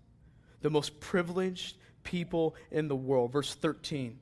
[0.61, 3.33] the most privileged people in the world.
[3.33, 4.19] Verse 13,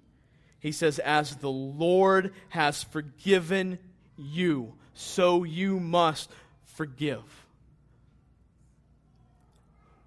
[0.61, 3.81] he says, As the Lord has forgiven
[4.17, 6.31] you, so you must
[6.67, 7.25] forgive.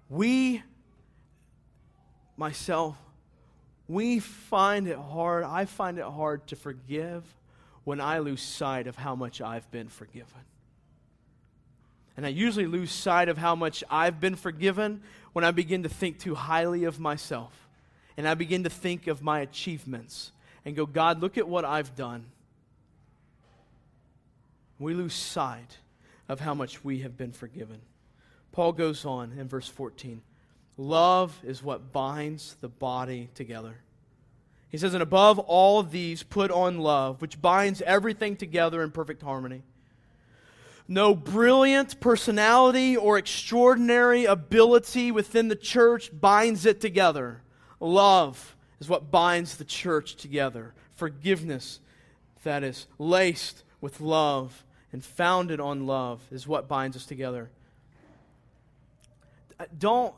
[0.08, 0.62] We,
[2.38, 2.96] myself,
[3.88, 7.24] we find it hard, I find it hard to forgive
[7.84, 10.40] when I lose sight of how much I've been forgiven.
[12.16, 15.88] And I usually lose sight of how much I've been forgiven when I begin to
[15.88, 17.52] think too highly of myself
[18.18, 20.32] and I begin to think of my achievements
[20.64, 22.26] and go, God, look at what I've done.
[24.80, 25.78] We lose sight
[26.28, 27.80] of how much we have been forgiven.
[28.50, 30.20] Paul goes on in verse 14
[30.78, 33.74] Love is what binds the body together.
[34.70, 38.92] He says, And above all of these, put on love, which binds everything together in
[38.92, 39.62] perfect harmony.
[40.86, 47.42] No brilliant personality or extraordinary ability within the church binds it together.
[47.80, 50.72] Love is what binds the church together.
[50.94, 51.80] Forgiveness
[52.44, 57.50] that is laced with love and founded on love is what binds us together.
[59.78, 60.14] Don't,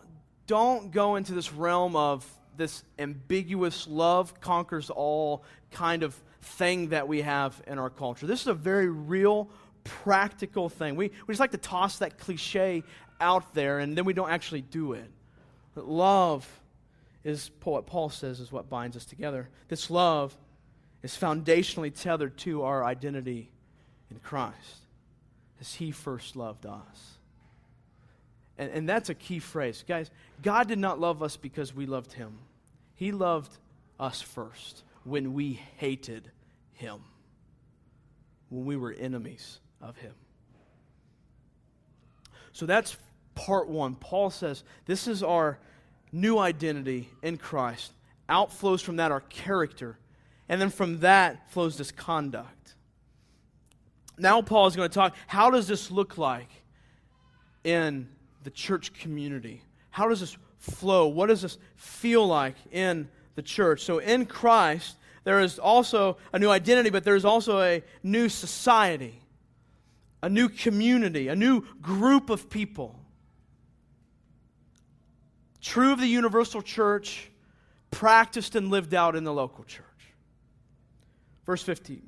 [0.50, 7.06] don't go into this realm of this ambiguous love conquers all kind of thing that
[7.06, 8.26] we have in our culture.
[8.26, 9.48] This is a very real,
[9.84, 10.96] practical thing.
[10.96, 12.82] We, we just like to toss that cliche
[13.20, 15.08] out there and then we don't actually do it.
[15.76, 16.48] But love
[17.22, 19.48] is what Paul says is what binds us together.
[19.68, 20.36] This love
[21.04, 23.52] is foundationally tethered to our identity
[24.10, 24.80] in Christ,
[25.60, 27.19] as He first loved us.
[28.60, 29.82] And, and that's a key phrase.
[29.88, 30.10] Guys,
[30.42, 32.38] God did not love us because we loved Him,
[32.94, 33.50] He loved
[33.98, 36.30] us first when we hated
[36.74, 37.00] Him,
[38.50, 40.12] when we were enemies of Him.
[42.52, 42.98] So that's
[43.34, 43.94] part one.
[43.94, 45.58] Paul says this is our
[46.12, 47.92] new identity in Christ.
[48.28, 49.96] Outflows from that our character.
[50.50, 52.74] And then from that flows this conduct.
[54.18, 56.50] Now, Paul is going to talk how does this look like
[57.64, 58.08] in
[58.42, 59.62] the church community?
[59.90, 61.08] How does this flow?
[61.08, 63.82] What does this feel like in the church?
[63.82, 68.28] So, in Christ, there is also a new identity, but there is also a new
[68.28, 69.20] society,
[70.22, 73.00] a new community, a new group of people
[75.60, 77.30] true of the universal church,
[77.90, 79.84] practiced and lived out in the local church.
[81.44, 82.02] Verse 15.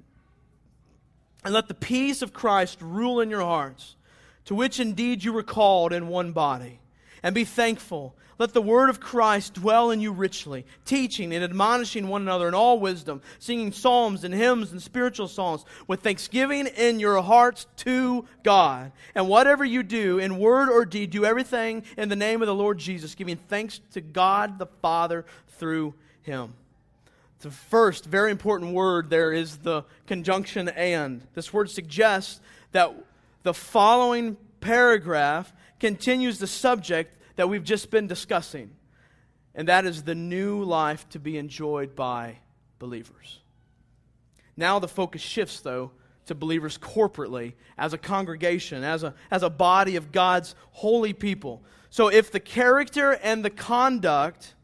[1.45, 3.97] And let the peace of Christ rule in your hearts,
[4.45, 6.81] to which indeed you were called in one body,
[7.23, 8.15] and be thankful.
[8.39, 12.55] Let the word of Christ dwell in you richly, teaching and admonishing one another in
[12.55, 18.27] all wisdom, singing psalms and hymns and spiritual songs with thanksgiving in your hearts to
[18.43, 18.91] God.
[19.15, 22.55] And whatever you do, in word or deed, do everything in the name of the
[22.55, 25.25] Lord Jesus, giving thanks to God the Father
[25.59, 26.55] through him.
[27.41, 31.27] The first very important word there is the conjunction and.
[31.35, 32.41] This word suggests
[32.73, 32.93] that
[33.43, 38.71] the following paragraph continues the subject that we've just been discussing,
[39.55, 42.39] and that is the new life to be enjoyed by
[42.79, 43.41] believers.
[44.57, 45.93] Now the focus shifts, though,
[46.27, 51.63] to believers corporately, as a congregation, as a, as a body of God's holy people.
[51.91, 54.55] So if the character and the conduct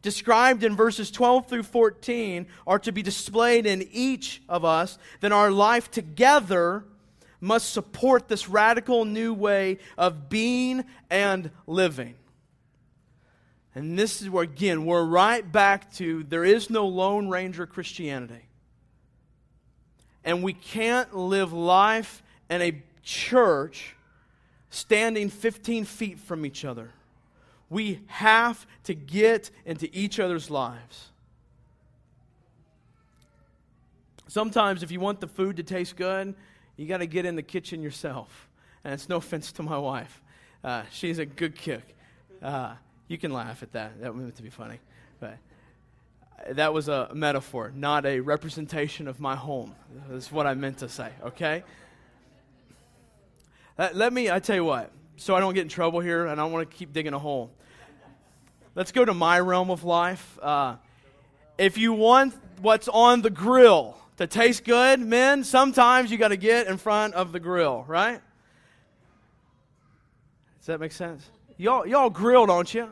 [0.00, 5.32] described in verses 12 through 14 are to be displayed in each of us, then
[5.32, 6.84] our life together
[7.42, 12.14] must support this radical new way of being and living.
[13.74, 18.46] And this is where, again, we're right back to there is no Lone Ranger Christianity.
[20.24, 23.96] And we can't live life in a church
[24.70, 26.90] standing 15 feet from each other.
[27.68, 31.08] We have to get into each other's lives.
[34.28, 36.34] Sometimes, if you want the food to taste good,
[36.76, 38.48] you got to get in the kitchen yourself.
[38.84, 40.20] And it's no offense to my wife.
[40.64, 41.82] Uh, she's a good cook.
[42.42, 42.74] Uh,
[43.08, 44.00] you can laugh at that.
[44.00, 44.78] That meant to be funny.
[45.20, 45.38] But
[46.50, 49.74] that was a metaphor, not a representation of my home.
[50.08, 51.62] That's what I meant to say, okay?
[53.78, 56.40] Uh, let me, I tell you what, so I don't get in trouble here and
[56.40, 57.50] I don't want to keep digging a hole.
[58.74, 60.38] Let's go to my realm of life.
[60.42, 60.76] Uh,
[61.58, 66.36] if you want what's on the grill to taste good, men, sometimes you got to
[66.36, 68.20] get in front of the grill, right?
[70.58, 71.28] Does that make sense?
[71.56, 72.88] Y'all, y'all grill, don't you?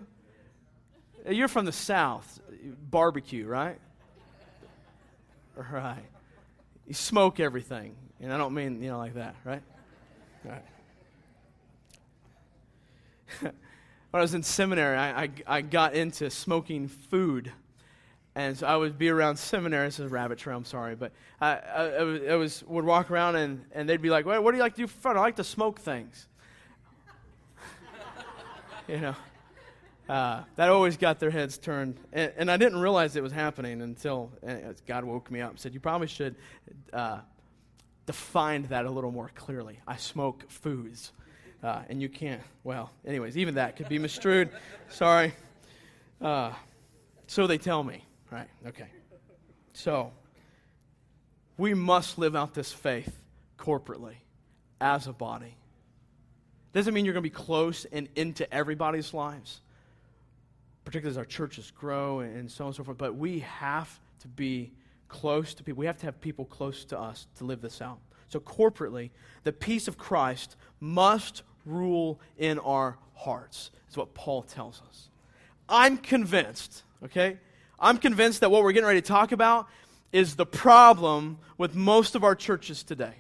[1.28, 2.40] You're from the South.
[2.90, 3.78] Barbecue, right?
[5.56, 6.04] Right.
[6.86, 7.94] You smoke everything.
[8.20, 9.62] And I don't mean, you know, like that, right?
[10.44, 10.64] Right.
[13.40, 13.52] when
[14.12, 17.52] I was in seminary, I, I, I, got into smoking food.
[18.34, 19.88] And so I would be around seminary.
[19.88, 20.94] This is a rabbit trail, I'm sorry.
[20.94, 21.84] But I, I,
[22.30, 24.74] I, was, would walk around and, and they'd be like, well, what do you like
[24.76, 25.16] to do for fun?
[25.16, 26.28] I like to smoke things.
[28.88, 29.16] you know,
[30.08, 31.96] uh, that always got their heads turned.
[32.12, 34.30] And, and, I didn't realize it was happening until
[34.86, 36.36] God woke me up and said, you probably should
[36.92, 37.18] uh,
[38.06, 39.80] define that a little more clearly.
[39.86, 41.12] I smoke foods.
[41.62, 42.40] Uh, and you can't.
[42.64, 44.50] Well, anyways, even that could be misstrued.
[44.88, 45.34] Sorry.
[46.20, 46.52] Uh,
[47.26, 48.48] so they tell me, right?
[48.66, 48.86] Okay.
[49.72, 50.12] So
[51.56, 53.18] we must live out this faith
[53.58, 54.14] corporately
[54.80, 55.56] as a body.
[56.72, 59.60] Doesn't mean you're going to be close and into everybody's lives,
[60.84, 62.98] particularly as our churches grow and so on and so forth.
[62.98, 64.72] But we have to be
[65.08, 65.80] close to people.
[65.80, 67.98] We have to have people close to us to live this out.
[68.28, 69.10] So, corporately,
[69.42, 75.08] the peace of Christ must rule in our hearts, is what Paul tells us.
[75.68, 77.38] I'm convinced, okay?
[77.80, 79.66] I'm convinced that what we're getting ready to talk about
[80.12, 83.14] is the problem with most of our churches today.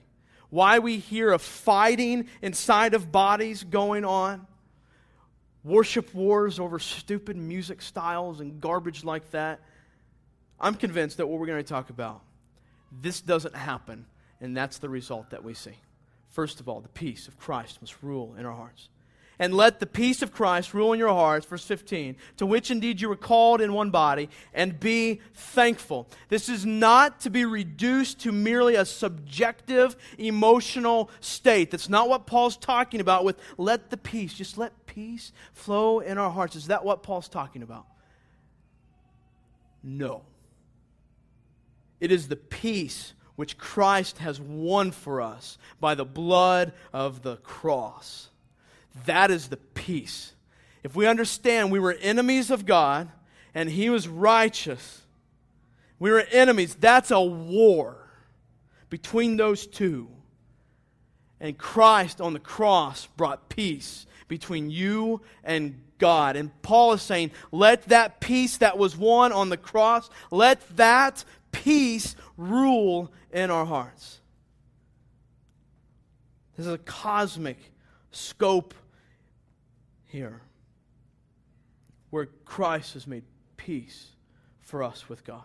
[0.50, 4.46] Why we hear of fighting inside of bodies going on,
[5.62, 9.60] worship wars over stupid music styles and garbage like that.
[10.58, 12.20] I'm convinced that what we're going to talk about,
[13.00, 14.04] this doesn't happen,
[14.40, 15.74] and that's the result that we see.
[16.30, 18.88] First of all, the peace of Christ must rule in our hearts.
[19.40, 23.00] And let the peace of Christ rule in your hearts, verse 15, to which indeed
[23.00, 26.06] you were called in one body, and be thankful.
[26.28, 31.70] This is not to be reduced to merely a subjective emotional state.
[31.70, 34.34] That's not what Paul's talking about with let the peace.
[34.34, 36.54] Just let peace flow in our hearts.
[36.54, 37.86] Is that what Paul's talking about?
[39.82, 40.22] No.
[41.98, 47.36] It is the peace which Christ has won for us by the blood of the
[47.36, 48.29] cross.
[49.06, 50.32] That is the peace.
[50.82, 53.08] If we understand we were enemies of God
[53.54, 55.02] and He was righteous,
[55.98, 56.74] we were enemies.
[56.74, 57.96] That's a war
[58.88, 60.08] between those two.
[61.40, 66.36] And Christ on the cross brought peace between you and God.
[66.36, 71.24] And Paul is saying, let that peace that was won on the cross, let that
[71.52, 74.20] peace rule in our hearts.
[76.56, 77.58] This is a cosmic
[78.10, 78.74] scope
[80.10, 80.40] here
[82.10, 83.24] where Christ has made
[83.56, 84.10] peace
[84.60, 85.42] for us with God.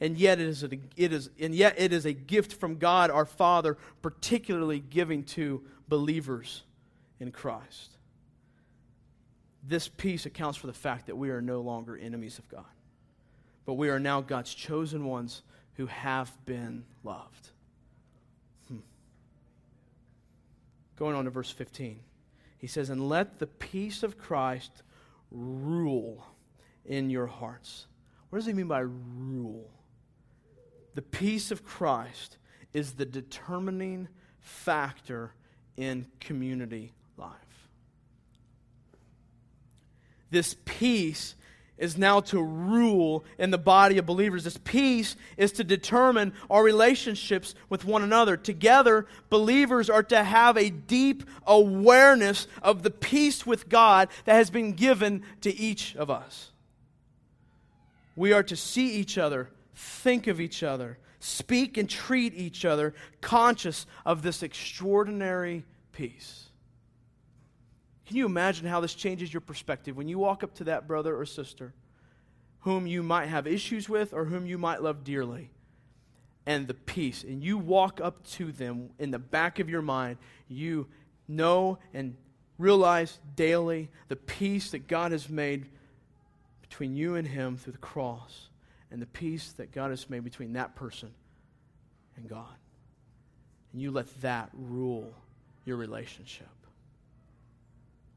[0.00, 3.10] And yet it is a, it is and yet it is a gift from God
[3.10, 6.62] our Father particularly giving to believers
[7.20, 7.96] in Christ.
[9.62, 12.64] This peace accounts for the fact that we are no longer enemies of God
[13.64, 15.42] but we are now God's chosen ones
[15.74, 17.48] who have been loved.
[18.68, 18.78] Hmm.
[20.96, 22.00] Going on to verse 15,
[22.62, 24.84] he says, And let the peace of Christ
[25.32, 26.24] rule
[26.86, 27.86] in your hearts.
[28.30, 29.68] What does he mean by rule?
[30.94, 32.38] The peace of Christ
[32.72, 34.08] is the determining
[34.40, 35.34] factor
[35.76, 37.32] in community life.
[40.30, 41.34] This peace
[41.78, 44.44] is now to rule in the body of believers.
[44.44, 48.36] This peace is to determine our relationships with one another.
[48.36, 54.50] Together, believers are to have a deep awareness of the peace with God that has
[54.50, 56.50] been given to each of us.
[58.14, 62.94] We are to see each other, think of each other, speak and treat each other,
[63.20, 66.48] conscious of this extraordinary peace.
[68.06, 71.16] Can you imagine how this changes your perspective when you walk up to that brother
[71.16, 71.72] or sister
[72.60, 75.50] whom you might have issues with or whom you might love dearly?
[76.44, 80.18] And the peace, and you walk up to them in the back of your mind,
[80.48, 80.88] you
[81.28, 82.16] know and
[82.58, 85.66] realize daily the peace that God has made
[86.60, 88.48] between you and Him through the cross,
[88.90, 91.10] and the peace that God has made between that person
[92.16, 92.54] and God.
[93.72, 95.12] And you let that rule
[95.64, 96.48] your relationship.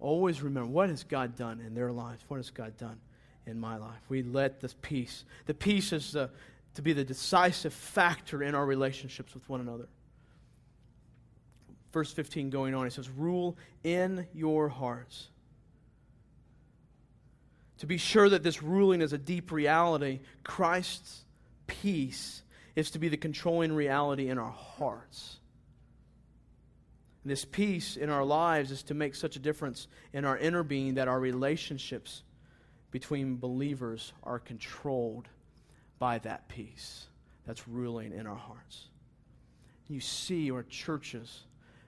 [0.06, 2.22] Always remember what has God done in their lives?
[2.28, 2.99] What has God done
[3.47, 3.99] in my life?
[4.08, 6.30] We let this peace, the peace is the,
[6.76, 9.88] to be the decisive factor in our relationships with one another.
[11.91, 15.30] Verse 15 going on, it says, Rule in your hearts.
[17.80, 21.26] To be sure that this ruling is a deep reality, Christ's
[21.66, 22.43] peace
[22.76, 25.39] is to be the controlling reality in our hearts.
[27.26, 30.94] This peace in our lives is to make such a difference in our inner being
[30.94, 32.22] that our relationships
[32.92, 35.28] between believers are controlled
[35.98, 37.08] by that peace
[37.48, 38.90] that's ruling in our hearts.
[39.88, 41.42] You see our churches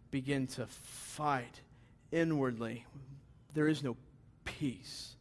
[0.10, 1.62] begin to fight
[2.12, 2.86] inwardly.
[3.54, 3.96] There is no
[4.44, 5.16] peace.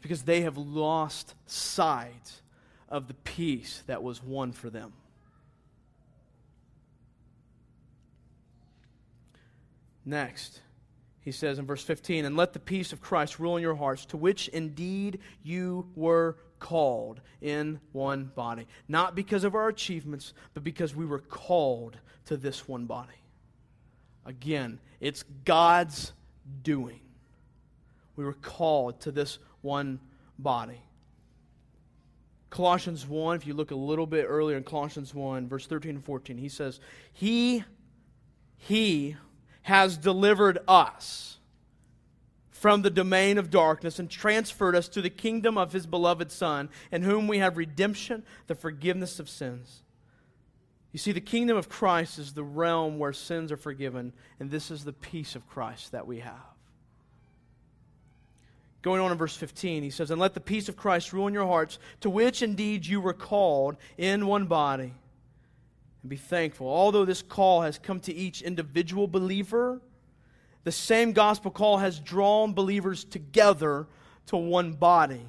[0.00, 2.40] Because they have lost sight
[2.88, 4.92] of the peace that was won for them.
[10.04, 10.60] Next,
[11.20, 14.04] he says in verse 15, And let the peace of Christ rule in your hearts,
[14.06, 18.66] to which indeed you were called in one body.
[18.88, 21.96] Not because of our achievements, but because we were called
[22.26, 23.14] to this one body.
[24.26, 26.12] Again, it's God's
[26.62, 27.00] doing.
[28.16, 30.00] We were called to this one
[30.38, 30.80] body.
[32.50, 36.04] Colossians 1, if you look a little bit earlier in Colossians 1, verse 13 and
[36.04, 36.78] 14, he says,
[37.12, 37.64] He,
[38.56, 39.16] He,
[39.64, 41.38] has delivered us
[42.50, 46.68] from the domain of darkness and transferred us to the kingdom of his beloved Son,
[46.92, 49.82] in whom we have redemption, the forgiveness of sins.
[50.92, 54.70] You see, the kingdom of Christ is the realm where sins are forgiven, and this
[54.70, 56.34] is the peace of Christ that we have.
[58.82, 61.34] Going on in verse 15, he says, And let the peace of Christ rule in
[61.34, 64.92] your hearts, to which indeed you were called in one body
[66.04, 66.68] and be thankful.
[66.68, 69.80] Although this call has come to each individual believer,
[70.62, 73.86] the same gospel call has drawn believers together
[74.26, 75.26] to one body,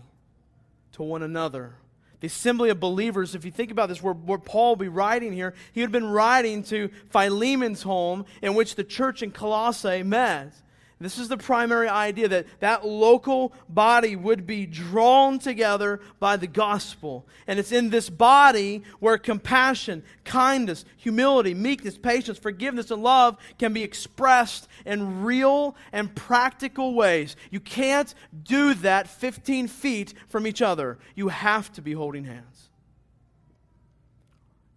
[0.91, 1.75] to one another.
[2.19, 5.31] The assembly of believers, if you think about this, where, where Paul will be writing
[5.31, 10.53] here, he had been writing to Philemon's home in which the church in Colossae met.
[10.97, 16.47] This is the primary idea that that local body would be drawn together by the
[16.47, 17.27] gospel.
[17.47, 23.73] And it's in this body where compassion, kindness, humility, meekness, patience, forgiveness, and love can
[23.73, 27.35] be expressed in real and practical ways.
[27.51, 30.97] You can't do that 15 feet from each other.
[31.13, 32.69] You have to be holding hands.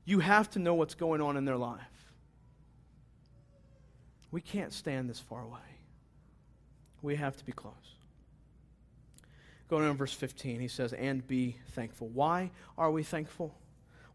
[0.04, 1.78] You have to know what's going on in their life.
[4.32, 5.58] We can't stand this far away.
[7.02, 7.74] We have to be close.
[9.68, 12.08] Going on verse 15, he says, and be thankful.
[12.08, 13.54] Why are we thankful?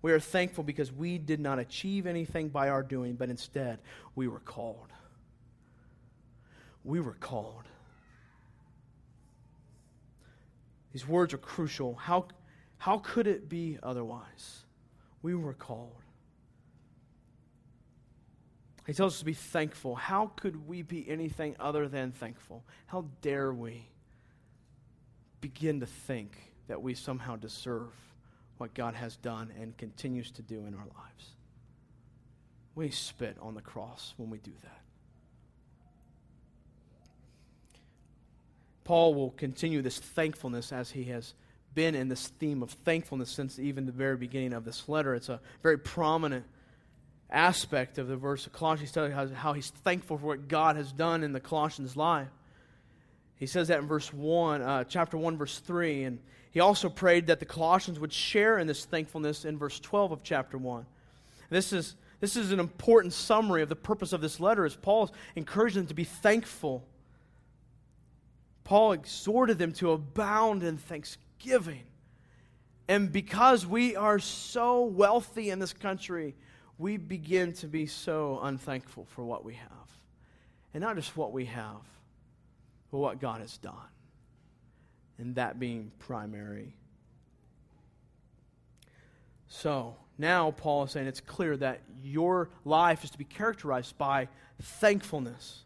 [0.02, 3.80] We are thankful because we did not achieve anything by our doing, but instead
[4.16, 4.92] we were called.
[6.84, 7.64] We were called.
[10.92, 11.96] These words are crucial.
[11.96, 12.28] How,
[12.78, 14.64] how could it be otherwise?
[15.22, 16.03] We were called.
[18.86, 19.96] He tells us to be thankful.
[19.96, 22.64] How could we be anything other than thankful?
[22.88, 23.88] How dare we
[25.40, 27.94] begin to think that we somehow deserve
[28.58, 31.30] what God has done and continues to do in our lives?
[32.76, 34.82] We spit on the cross when we do that.
[38.84, 41.36] Paul will continue this thankfulness as he has
[41.74, 45.16] been in this theme of thankfulness since even the very beginning of this letter.
[45.16, 46.46] It's a very prominent
[47.34, 48.92] aspect of the verse of Colossians.
[48.92, 52.30] Telling how, how he's thankful for what God has done in the Colossians' life.
[53.36, 56.20] He says that in verse 1, uh, chapter 1, verse 3, and
[56.52, 60.24] he also prayed that the Colossians would share in this thankfulness in verse 12 of
[60.24, 60.86] chapter 1.
[61.50, 65.14] This is, this is an important summary of the purpose of this letter as Paul
[65.36, 66.86] encouraged them to be thankful.
[68.64, 71.84] Paul exhorted them to abound in thanksgiving.
[72.88, 76.36] And because we are so wealthy in this country,
[76.78, 79.70] we begin to be so unthankful for what we have.
[80.74, 81.82] And not just what we have,
[82.92, 83.76] but what God has done.
[85.18, 86.76] And that being primary.
[89.48, 94.28] So, now Paul is saying it's clear that your life is to be characterized by
[94.62, 95.64] thankfulness.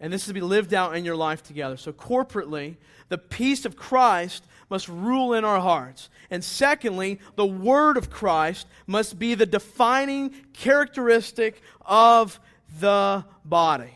[0.00, 1.76] And this is to be lived out in your life together.
[1.76, 2.76] So, corporately,
[3.10, 6.08] the peace of Christ must rule in our hearts.
[6.30, 12.40] And secondly, the word of Christ must be the defining characteristic of
[12.78, 13.92] the body.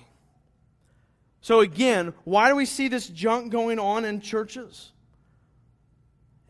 [1.40, 4.92] So, again, why do we see this junk going on in churches?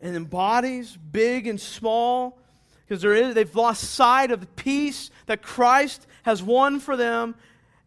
[0.01, 2.39] And in bodies, big and small?
[2.87, 3.01] Because
[3.33, 7.35] they've lost sight of the peace that Christ has won for them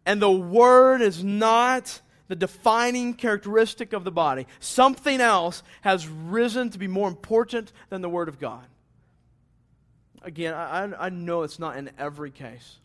[0.05, 4.47] and the Word is not the defining characteristic of the body.
[4.59, 8.65] Something else has risen to be more important than the Word of God.
[10.21, 12.77] Again, I, I know it's not in every case,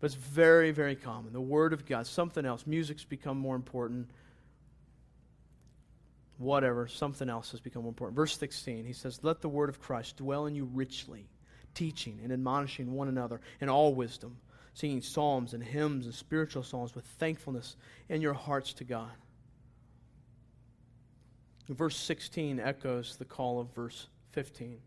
[0.00, 1.32] but it's very, very common.
[1.32, 2.66] The Word of God, something else.
[2.66, 4.10] Music's become more important.
[6.38, 8.16] Whatever, something else has become more important.
[8.16, 11.28] Verse 16, he says, Let the Word of Christ dwell in you richly,
[11.74, 14.38] teaching and admonishing one another in all wisdom
[14.74, 17.76] singing psalms and hymns and spiritual songs with thankfulness
[18.08, 19.10] in your hearts to God.
[21.68, 24.78] Verse 16 echoes the call of verse 15,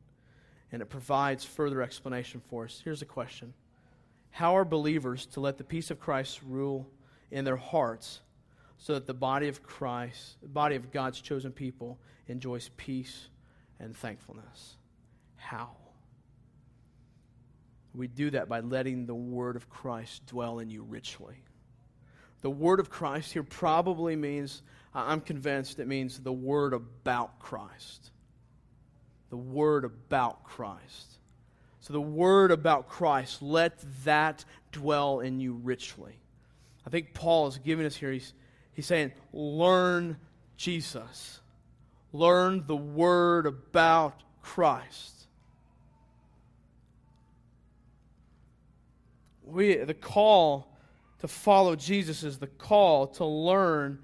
[0.72, 2.82] and it provides further explanation for us.
[2.84, 3.54] Here's a question
[4.32, 6.88] How are believers to let the peace of Christ rule
[7.32, 8.22] in their hearts
[8.78, 13.30] so that the body of Christ, the body of God's chosen people, enjoys peace
[13.80, 14.76] and thankfulness?
[15.38, 15.85] How?
[17.96, 21.36] We do that by letting the word of Christ dwell in you richly.
[22.42, 24.62] The word of Christ here probably means,
[24.94, 28.12] I'm convinced it means the word about Christ.
[29.30, 31.16] The word about Christ.
[31.80, 36.20] So, the word about Christ, let that dwell in you richly.
[36.86, 38.34] I think Paul is giving us here, he's,
[38.74, 40.18] he's saying, learn
[40.58, 41.40] Jesus.
[42.12, 45.15] Learn the word about Christ.
[49.46, 50.76] We, the call
[51.20, 54.00] to follow Jesus is the call to learn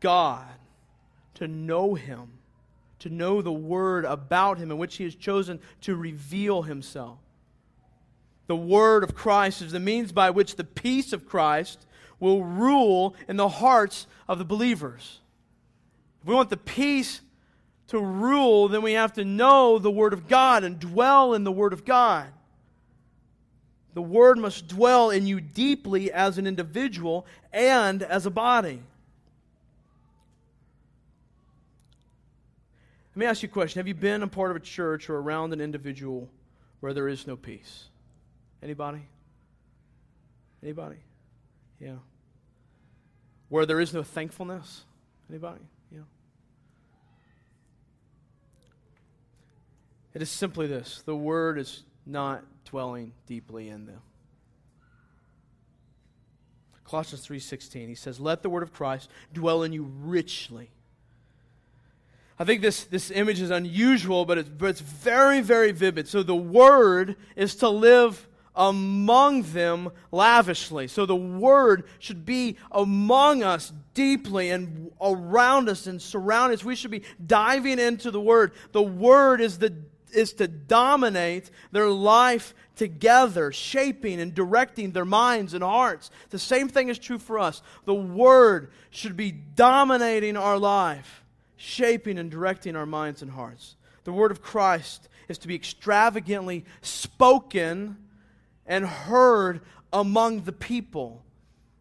[0.00, 0.46] God,
[1.34, 2.38] to know Him,
[3.00, 7.18] to know the Word about Him in which He has chosen to reveal Himself.
[8.46, 11.86] The Word of Christ is the means by which the peace of Christ
[12.18, 15.20] will rule in the hearts of the believers.
[16.22, 17.20] If we want the peace
[17.88, 21.52] to rule, then we have to know the Word of God and dwell in the
[21.52, 22.26] Word of God.
[23.96, 28.82] The Word must dwell in you deeply as an individual and as a body.
[33.14, 33.78] Let me ask you a question.
[33.78, 36.28] Have you been a part of a church or around an individual
[36.80, 37.86] where there is no peace?
[38.62, 39.00] Anybody?
[40.62, 40.98] Anybody?
[41.80, 41.96] Yeah.
[43.48, 44.84] Where there is no thankfulness?
[45.30, 45.62] Anybody?
[45.90, 46.00] Yeah.
[50.12, 54.00] It is simply this the word is not dwelling deeply in them.
[56.84, 60.70] Colossians 3:16 he says let the word of Christ dwell in you richly.
[62.38, 66.06] I think this, this image is unusual, but it's, but it's very, very vivid.
[66.06, 70.88] So the word is to live among them lavishly.
[70.88, 76.64] So the word should be among us deeply and around us and surround us.
[76.64, 78.52] We should be diving into the word.
[78.72, 79.74] The word is the
[80.12, 86.10] is to dominate their life together, shaping and directing their minds and hearts.
[86.30, 87.62] The same thing is true for us.
[87.84, 91.24] The Word should be dominating our life,
[91.56, 93.76] shaping and directing our minds and hearts.
[94.04, 97.96] The Word of Christ is to be extravagantly spoken
[98.66, 99.60] and heard
[99.92, 101.22] among the people.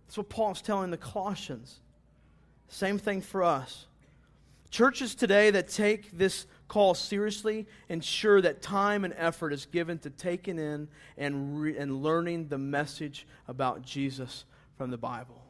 [0.08, 1.80] That's what Paul's telling the Colossians.
[2.68, 3.86] Same thing for us.
[4.70, 10.10] Churches today that take this call seriously ensure that time and effort is given to
[10.10, 10.88] taking in
[11.18, 14.46] and, re- and learning the message about Jesus
[14.78, 15.42] from the Bible.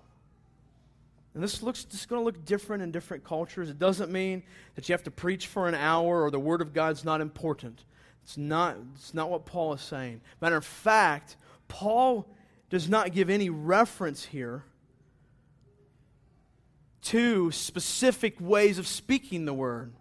[1.34, 3.70] And this looks is going to look different in different cultures.
[3.70, 4.44] It doesn't mean
[4.76, 7.84] that you have to preach for an hour or the Word of God's not important.
[8.24, 10.22] It's not, it's not what Paul is saying.
[10.42, 11.36] Matter of fact,
[11.68, 12.26] Paul
[12.70, 14.64] does not give any reference here
[17.04, 19.94] to specific ways of speaking the Word.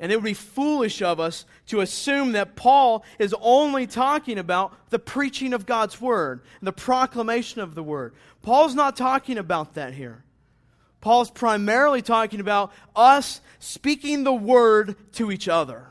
[0.00, 4.72] And it would be foolish of us to assume that Paul is only talking about
[4.88, 8.14] the preaching of God's word, the proclamation of the word.
[8.40, 10.24] Paul's not talking about that here.
[11.02, 15.86] Paul's primarily talking about us speaking the word to each other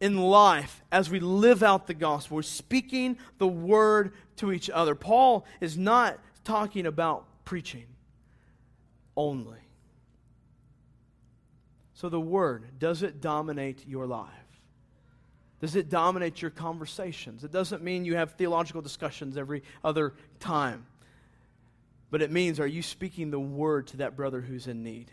[0.00, 2.36] in life as we live out the gospel.
[2.36, 4.96] We're speaking the word to each other.
[4.96, 7.86] Paul is not talking about preaching
[9.16, 9.61] only.
[12.02, 14.28] So, the word, does it dominate your life?
[15.60, 17.44] Does it dominate your conversations?
[17.44, 20.84] It doesn't mean you have theological discussions every other time.
[22.10, 25.12] But it means, are you speaking the word to that brother who's in need?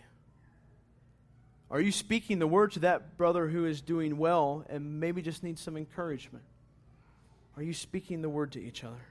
[1.70, 5.44] Are you speaking the word to that brother who is doing well and maybe just
[5.44, 6.44] needs some encouragement?
[7.56, 9.06] Are you speaking the word to each other?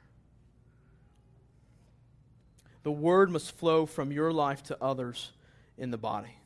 [2.83, 5.31] The word must flow from your life to others
[5.77, 6.38] in the body.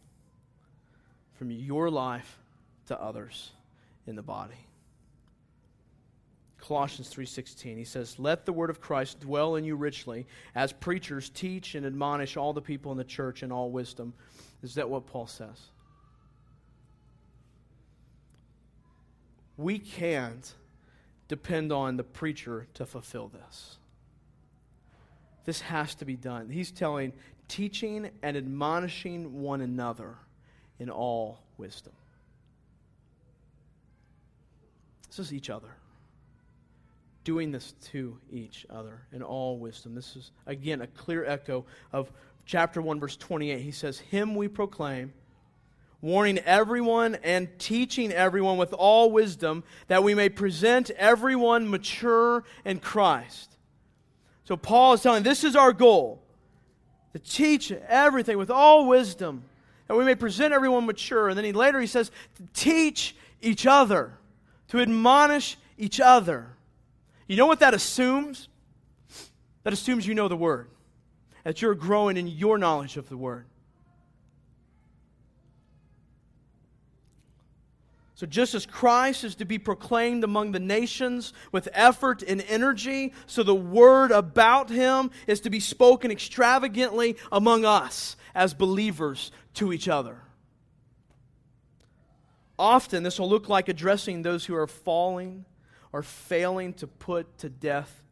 [1.42, 2.38] From your life
[2.86, 3.50] to others
[4.06, 4.68] in the body.
[6.56, 11.30] Colossians 3:16 he says let the word of Christ dwell in you richly as preachers
[11.30, 14.14] teach and admonish all the people in the church in all wisdom
[14.62, 15.70] is that what Paul says
[19.56, 20.54] we can't
[21.26, 23.78] depend on the preacher to fulfill this
[25.44, 26.50] this has to be done.
[26.50, 27.12] He's telling,
[27.48, 30.18] teaching and admonishing one another
[30.82, 31.92] in all wisdom.
[35.06, 35.68] This is each other.
[37.22, 39.94] Doing this to each other in all wisdom.
[39.94, 42.10] This is, again, a clear echo of
[42.46, 43.60] chapter 1, verse 28.
[43.60, 45.12] He says, Him we proclaim,
[46.00, 52.80] warning everyone and teaching everyone with all wisdom, that we may present everyone mature in
[52.80, 53.56] Christ.
[54.42, 56.20] So Paul is telling this is our goal
[57.12, 59.44] to teach everything with all wisdom,
[59.88, 61.28] that we may present everyone mature.
[61.28, 64.12] And then he later he says to teach each other,
[64.68, 66.48] to admonish each other.
[67.26, 68.48] You know what that assumes?
[69.64, 70.68] That assumes you know the word,
[71.44, 73.46] that you're growing in your knowledge of the word.
[78.14, 83.14] So, just as Christ is to be proclaimed among the nations with effort and energy,
[83.26, 89.72] so the word about him is to be spoken extravagantly among us as believers to
[89.72, 90.18] each other.
[92.58, 95.46] Often, this will look like addressing those who are falling
[95.90, 98.02] or failing to put to death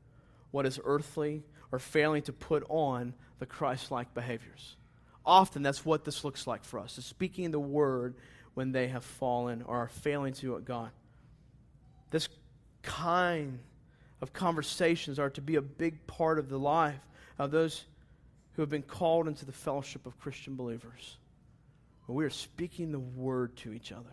[0.51, 4.77] what is earthly or failing to put on the Christ like behaviors.
[5.25, 8.15] Often, that's what this looks like for us, is speaking the word
[8.55, 10.91] when they have fallen or are failing to at God.
[12.11, 12.29] This
[12.83, 13.59] kind
[14.21, 17.01] of conversations are to be a big part of the life
[17.39, 17.85] of those
[18.53, 21.17] who have been called into the fellowship of Christian believers.
[22.07, 24.11] Where we are speaking the word to each other.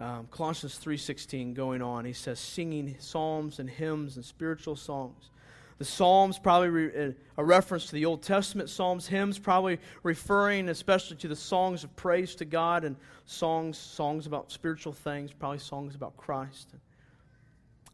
[0.00, 5.30] Um, Colossians 3:16 going on, he says, singing psalms and hymns and spiritual songs
[5.78, 10.68] the Psalms, probably re- uh, a reference to the Old Testament Psalms, hymns, probably referring
[10.68, 12.96] especially to the songs of praise to God and
[13.26, 16.68] songs, songs about spiritual things, probably songs about Christ.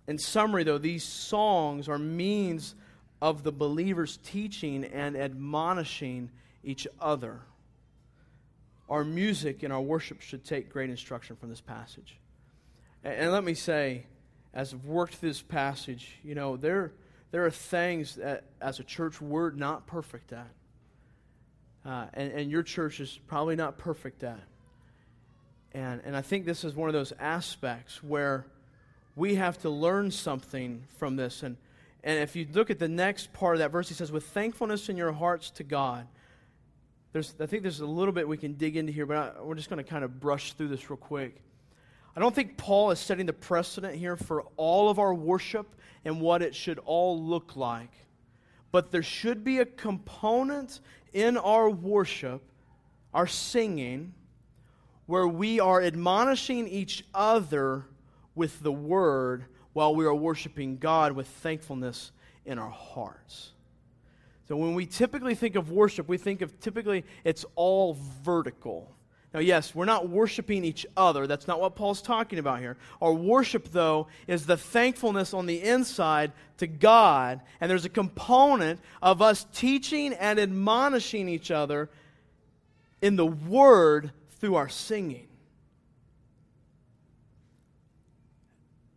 [0.07, 2.75] In summary, though, these songs are means
[3.23, 6.31] of the believers teaching and admonishing
[6.65, 7.41] each other.
[8.89, 12.19] Our music and our worship should take great instruction from this passage.
[13.05, 14.07] And, let me say,
[14.53, 16.93] as I've worked this passage, you know, there
[17.31, 20.51] there are things that, as a church, we're not perfect at.
[21.85, 24.41] Uh, and, and your church is probably not perfect at.
[25.73, 28.47] And, and I think this is one of those aspects where
[29.15, 31.43] we have to learn something from this.
[31.43, 31.57] And,
[32.03, 34.89] and if you look at the next part of that verse, he says, with thankfulness
[34.89, 36.07] in your hearts to God.
[37.13, 39.55] There's, I think there's a little bit we can dig into here, but I, we're
[39.55, 41.41] just going to kind of brush through this real quick.
[42.17, 46.21] I don't think Paul is setting the precedent here for all of our worship and
[46.21, 47.93] what it should all look like.
[48.73, 50.81] But there should be a component
[51.13, 52.43] in our worship,
[53.13, 54.15] our singing,
[55.07, 57.87] where we are admonishing each other
[58.35, 62.13] with the word while we are worshiping God with thankfulness
[62.45, 63.53] in our hearts.
[64.49, 68.95] So when we typically think of worship, we think of typically it's all vertical.
[69.33, 71.29] Now, yes, we're not worshiping each other.
[71.29, 72.77] That's not what Paul's talking about here.
[73.01, 77.41] Our worship, though, is the thankfulness on the inside to God.
[77.61, 81.89] And there's a component of us teaching and admonishing each other
[83.01, 84.11] in the Word
[84.41, 85.29] through our singing.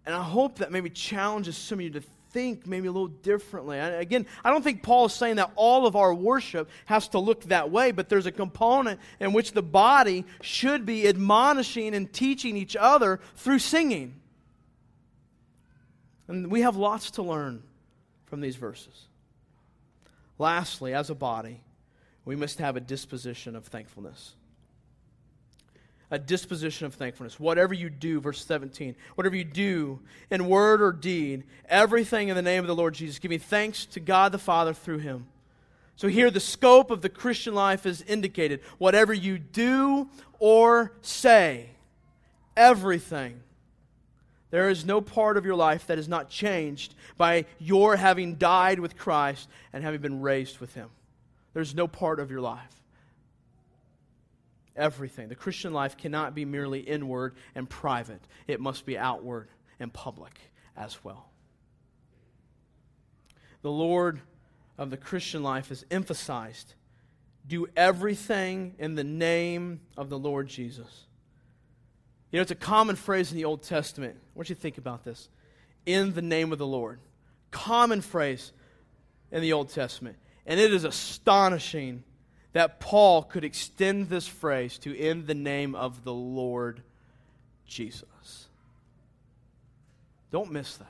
[0.06, 2.02] And I hope that maybe challenges some of you to
[2.34, 3.80] think maybe a little differently.
[3.80, 7.20] I, again, I don't think Paul is saying that all of our worship has to
[7.20, 12.12] look that way, but there's a component in which the body should be admonishing and
[12.12, 14.16] teaching each other through singing.
[16.28, 17.64] And we have lots to learn
[18.26, 19.08] from these verses.
[20.40, 21.62] Lastly, as a body,
[22.26, 24.34] we must have a disposition of thankfulness
[26.14, 27.40] a disposition of thankfulness.
[27.40, 30.00] Whatever you do, verse 17, whatever you do
[30.30, 34.00] in word or deed, everything in the name of the Lord Jesus, giving thanks to
[34.00, 35.26] God the Father through him.
[35.96, 38.60] So here the scope of the Christian life is indicated.
[38.78, 40.08] Whatever you do
[40.38, 41.72] or say,
[42.56, 43.40] everything.
[44.52, 48.80] There is no part of your life that is not changed by your having died
[48.80, 50.90] with Christ and having been raised with him.
[51.56, 52.83] There's no part of your life
[54.76, 55.30] everything.
[55.30, 59.50] The Christian life cannot be merely inward and private, it must be outward
[59.80, 60.40] and public
[60.76, 61.30] as well.
[63.62, 64.22] The Lord
[64.78, 66.74] of the Christian life is emphasized
[67.48, 71.08] do everything in the name of the Lord Jesus.
[72.32, 74.16] You know, it's a common phrase in the Old Testament.
[74.18, 75.30] I want you to think about this.
[75.86, 77.00] In the name of the Lord.
[77.52, 78.54] Common phrase
[79.32, 80.16] in the Old Testament.
[80.46, 82.04] And it is astonishing
[82.54, 86.82] that Paul could extend this phrase to in the name of the Lord
[87.68, 88.48] Jesus.
[90.32, 90.88] Don't miss that.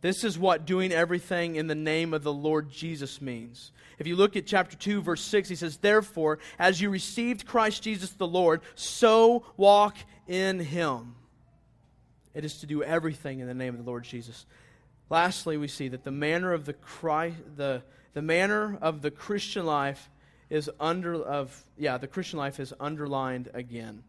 [0.00, 3.72] This is what doing everything in the name of the Lord Jesus means.
[3.98, 7.82] If you look at chapter 2, verse 6, he says, Therefore, as you received Christ
[7.82, 9.96] Jesus the Lord, so walk
[10.28, 11.16] in him.
[12.32, 14.46] It is to do everything in the name of the Lord Jesus.
[15.10, 17.82] Lastly, we see that the manner of the Christ, the
[18.18, 20.10] the manner of the Christian life
[20.50, 24.02] is under of yeah, the Christian life is underlined again.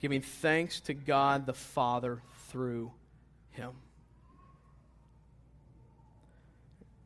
[0.00, 2.92] Giving thanks to God the Father through
[3.50, 3.72] him.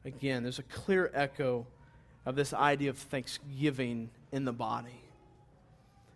[0.04, 1.66] Again, there's a clear echo
[2.24, 5.02] of this idea of thanksgiving in the body.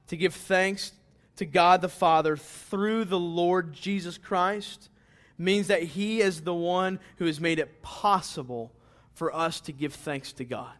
[0.06, 0.92] To give thanks
[1.38, 4.90] to God the Father through the Lord Jesus Christ
[5.36, 8.70] means that He is the one who has made it possible
[9.14, 10.72] for us to give thanks to God.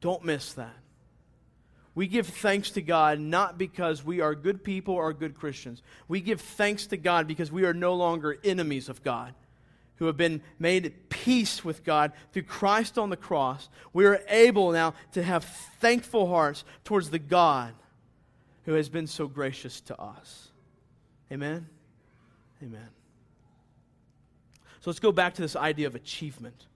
[0.00, 0.76] Don't miss that.
[1.94, 5.82] We give thanks to God not because we are good people or good Christians.
[6.08, 9.32] We give thanks to God because we are no longer enemies of God,
[9.96, 13.68] who have been made at peace with God through Christ on the cross.
[13.92, 15.44] We are able now to have
[15.78, 17.74] thankful hearts towards the God
[18.64, 20.48] who has been so gracious to us.
[21.30, 21.68] Amen?
[22.62, 22.88] Amen.
[24.84, 26.66] So let's go back to this idea of achievement.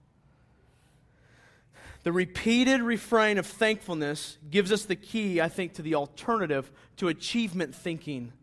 [2.01, 7.09] The repeated refrain of thankfulness gives us the key, I think, to the alternative to
[7.09, 8.33] achievement thinking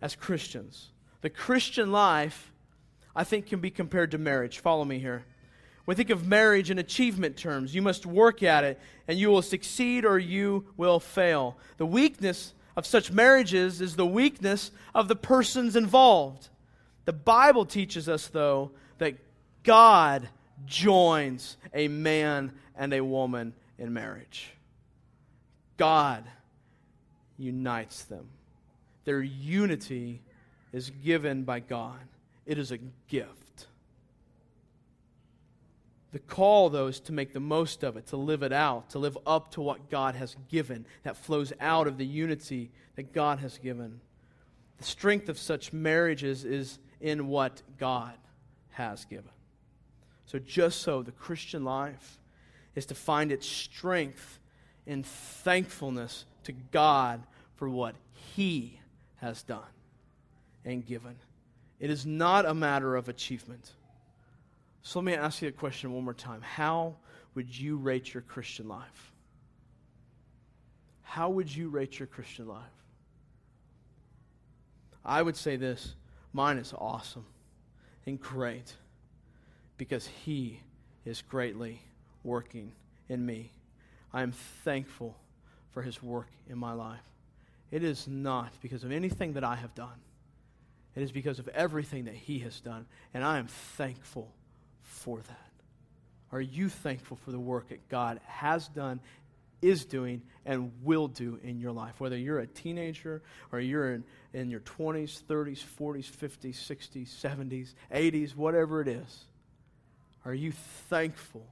[0.00, 0.92] as Christians.
[1.20, 2.54] The Christian life,
[3.14, 4.60] I think, can be compared to marriage.
[4.60, 5.26] Follow me here.
[5.84, 7.74] We think of marriage in achievement terms.
[7.74, 11.58] You must work at it, and you will succeed or you will fail.
[11.76, 16.48] The weakness of such marriages is the weakness of the persons involved.
[17.04, 19.14] The Bible teaches us, though, that
[19.62, 20.28] God
[20.66, 24.52] joins a man and a woman in marriage.
[25.76, 26.24] God
[27.38, 28.28] unites them.
[29.04, 30.22] Their unity
[30.72, 32.00] is given by God,
[32.46, 32.78] it is a
[33.08, 33.66] gift.
[36.12, 39.00] The call, though, is to make the most of it, to live it out, to
[39.00, 43.40] live up to what God has given that flows out of the unity that God
[43.40, 44.00] has given.
[44.78, 48.14] The strength of such marriages is in what God
[48.70, 49.28] has given.
[50.24, 52.18] So, just so the Christian life
[52.74, 54.38] is to find its strength
[54.86, 57.22] in thankfulness to God
[57.56, 57.94] for what
[58.34, 58.80] He
[59.16, 59.60] has done
[60.64, 61.16] and given.
[61.78, 63.70] It is not a matter of achievement.
[64.80, 66.40] So, let me ask you a question one more time.
[66.40, 66.96] How
[67.34, 69.12] would you rate your Christian life?
[71.02, 72.64] How would you rate your Christian life?
[75.04, 75.96] I would say this
[76.34, 77.24] Mine is awesome
[78.04, 78.74] and great
[79.78, 80.60] because He
[81.04, 81.80] is greatly
[82.24, 82.72] working
[83.08, 83.52] in me.
[84.12, 85.16] I am thankful
[85.70, 87.00] for His work in my life.
[87.70, 90.00] It is not because of anything that I have done,
[90.96, 94.32] it is because of everything that He has done, and I am thankful
[94.82, 95.50] for that.
[96.32, 98.98] Are you thankful for the work that God has done
[99.64, 101.98] is doing and will do in your life.
[101.98, 104.04] Whether you're a teenager or you're in,
[104.34, 109.24] in your 20s, 30s, 40s, 50s, 60s, 70s, 80s, whatever it is.
[110.26, 111.46] Are you thankful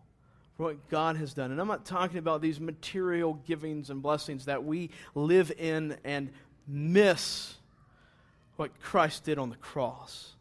[0.57, 1.51] for what God has done?
[1.53, 6.31] And I'm not talking about these material givings and blessings that we live in and
[6.69, 7.55] miss
[8.57, 10.33] what Christ did on the cross.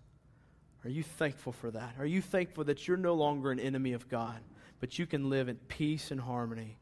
[0.83, 1.95] Are you thankful for that?
[1.99, 4.39] Are you thankful that you're no longer an enemy of God,
[4.81, 6.77] but you can live in peace and harmony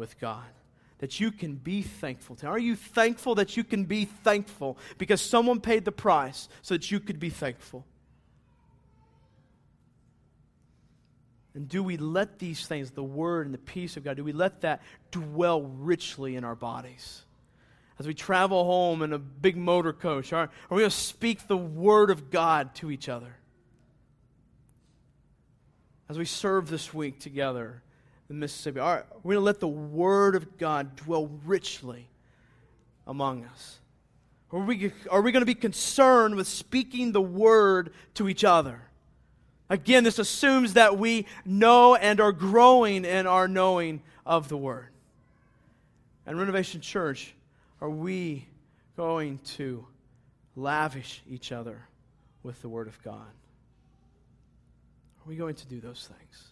[0.00, 0.44] with God?
[0.98, 2.48] That you can be thankful to?
[2.48, 6.90] Are you thankful that you can be thankful because someone paid the price so that
[6.90, 7.86] you could be thankful?
[11.54, 14.32] And do we let these things, the Word and the peace of God, do we
[14.32, 17.22] let that dwell richly in our bodies?
[17.98, 21.46] As we travel home in a big motor coach, are, are we going to speak
[21.46, 23.36] the Word of God to each other?
[26.08, 27.82] As we serve this week together
[28.30, 32.08] in Mississippi, are we going to let the Word of God dwell richly
[33.06, 33.80] among us?
[34.52, 38.82] Are we, are we going to be concerned with speaking the Word to each other?
[39.68, 44.88] Again, this assumes that we know and are growing in our knowing of the Word.
[46.24, 47.34] And Renovation Church,
[47.80, 48.46] are we
[48.96, 49.84] going to
[50.54, 51.82] lavish each other
[52.44, 53.26] with the Word of God?
[55.18, 56.49] Are we going to do those things?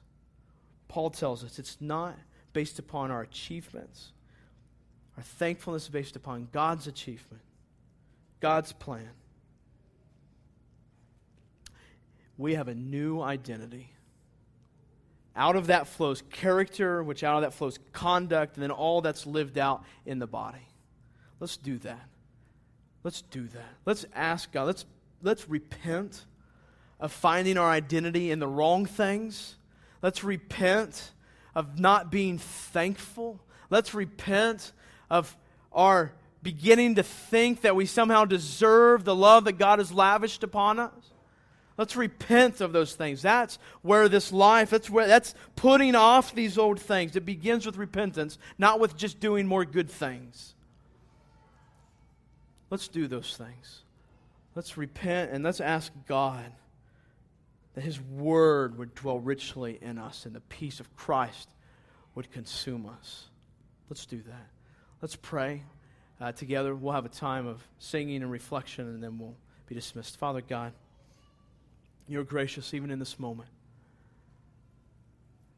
[0.88, 2.16] Paul tells us it's not
[2.52, 4.12] based upon our achievements.
[5.16, 7.42] Our thankfulness is based upon God's achievement,
[8.40, 9.10] God's plan.
[12.38, 13.90] we have a new identity.
[15.36, 19.26] Out of that flows character, which out of that flows conduct, and then all that's
[19.26, 20.66] lived out in the body.
[21.40, 22.08] Let's do that.
[23.04, 23.74] Let's do that.
[23.84, 24.66] Let's ask God.
[24.66, 24.86] Let's,
[25.22, 26.24] let's repent
[26.98, 29.56] of finding our identity in the wrong things.
[30.02, 31.12] Let's repent
[31.54, 33.40] of not being thankful.
[33.70, 34.72] Let's repent
[35.10, 35.36] of
[35.72, 40.78] our beginning to think that we somehow deserve the love that God has lavished upon
[40.78, 40.92] us.
[41.76, 43.22] Let's repent of those things.
[43.22, 47.14] That's where this life, that's where that's putting off these old things.
[47.14, 50.54] It begins with repentance, not with just doing more good things.
[52.70, 53.82] Let's do those things.
[54.56, 56.52] Let's repent and let's ask God
[57.78, 61.48] that His Word would dwell richly in us and the peace of Christ
[62.16, 63.26] would consume us.
[63.88, 64.48] Let's do that.
[65.00, 65.62] Let's pray
[66.20, 66.74] uh, together.
[66.74, 69.36] We'll have a time of singing and reflection, and then we'll
[69.68, 70.16] be dismissed.
[70.16, 70.72] Father God,
[72.08, 73.48] you're gracious even in this moment.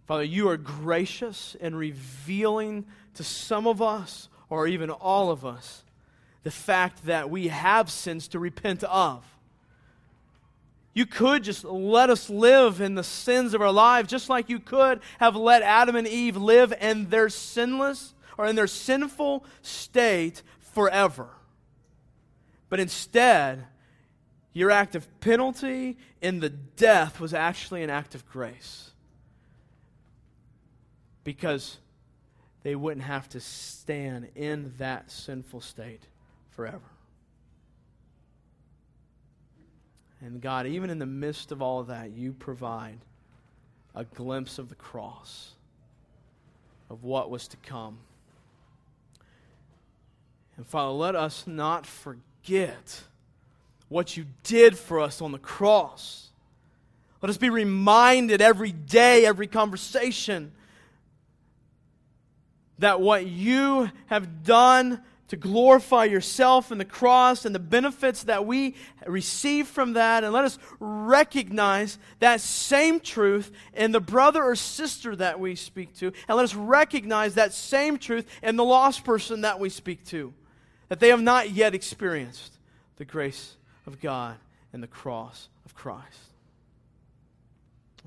[0.06, 5.84] Father, you are gracious in revealing to some of us, or even all of us,
[6.42, 9.24] the fact that we have sins to repent of.
[10.92, 14.58] You could just let us live in the sins of our lives, just like you
[14.58, 20.42] could have let Adam and Eve live in their sinless or in their sinful state
[20.58, 21.28] forever.
[22.68, 23.66] But instead,
[24.52, 28.90] your act of penalty in the death was actually an act of grace.
[31.22, 31.78] Because
[32.62, 36.02] they wouldn't have to stand in that sinful state
[36.50, 36.80] forever.
[40.22, 42.98] And God, even in the midst of all of that, you provide
[43.94, 45.52] a glimpse of the cross,
[46.88, 47.98] of what was to come.
[50.56, 53.02] And Father, let us not forget
[53.88, 56.28] what you did for us on the cross.
[57.22, 60.52] Let us be reminded every day, every conversation,
[62.78, 68.46] that what you have done to glorify yourself and the cross and the benefits that
[68.46, 68.76] we
[69.06, 75.16] receive from that, and let us recognize that same truth in the brother or sister
[75.16, 79.40] that we speak to, and let us recognize that same truth in the lost person
[79.40, 80.34] that we speak to,
[80.88, 82.58] that they have not yet experienced
[82.96, 83.56] the grace
[83.86, 84.36] of God
[84.72, 86.18] and the cross of Christ.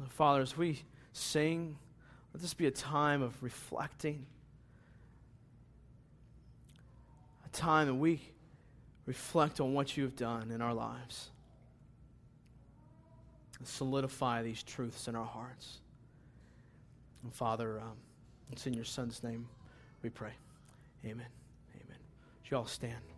[0.09, 0.82] Father, as we
[1.13, 1.78] sing,
[2.34, 4.26] let this be a time of reflecting,
[7.43, 8.22] a time that we
[9.06, 11.30] reflect on what you have done in our lives.
[13.60, 15.80] And solidify these truths in our hearts.
[17.24, 17.97] And Father, um,
[18.51, 19.47] it's in your Son's name
[20.01, 20.34] we pray.
[21.06, 21.26] Amen.
[21.76, 21.97] Amen.
[22.43, 23.12] Should you all stand?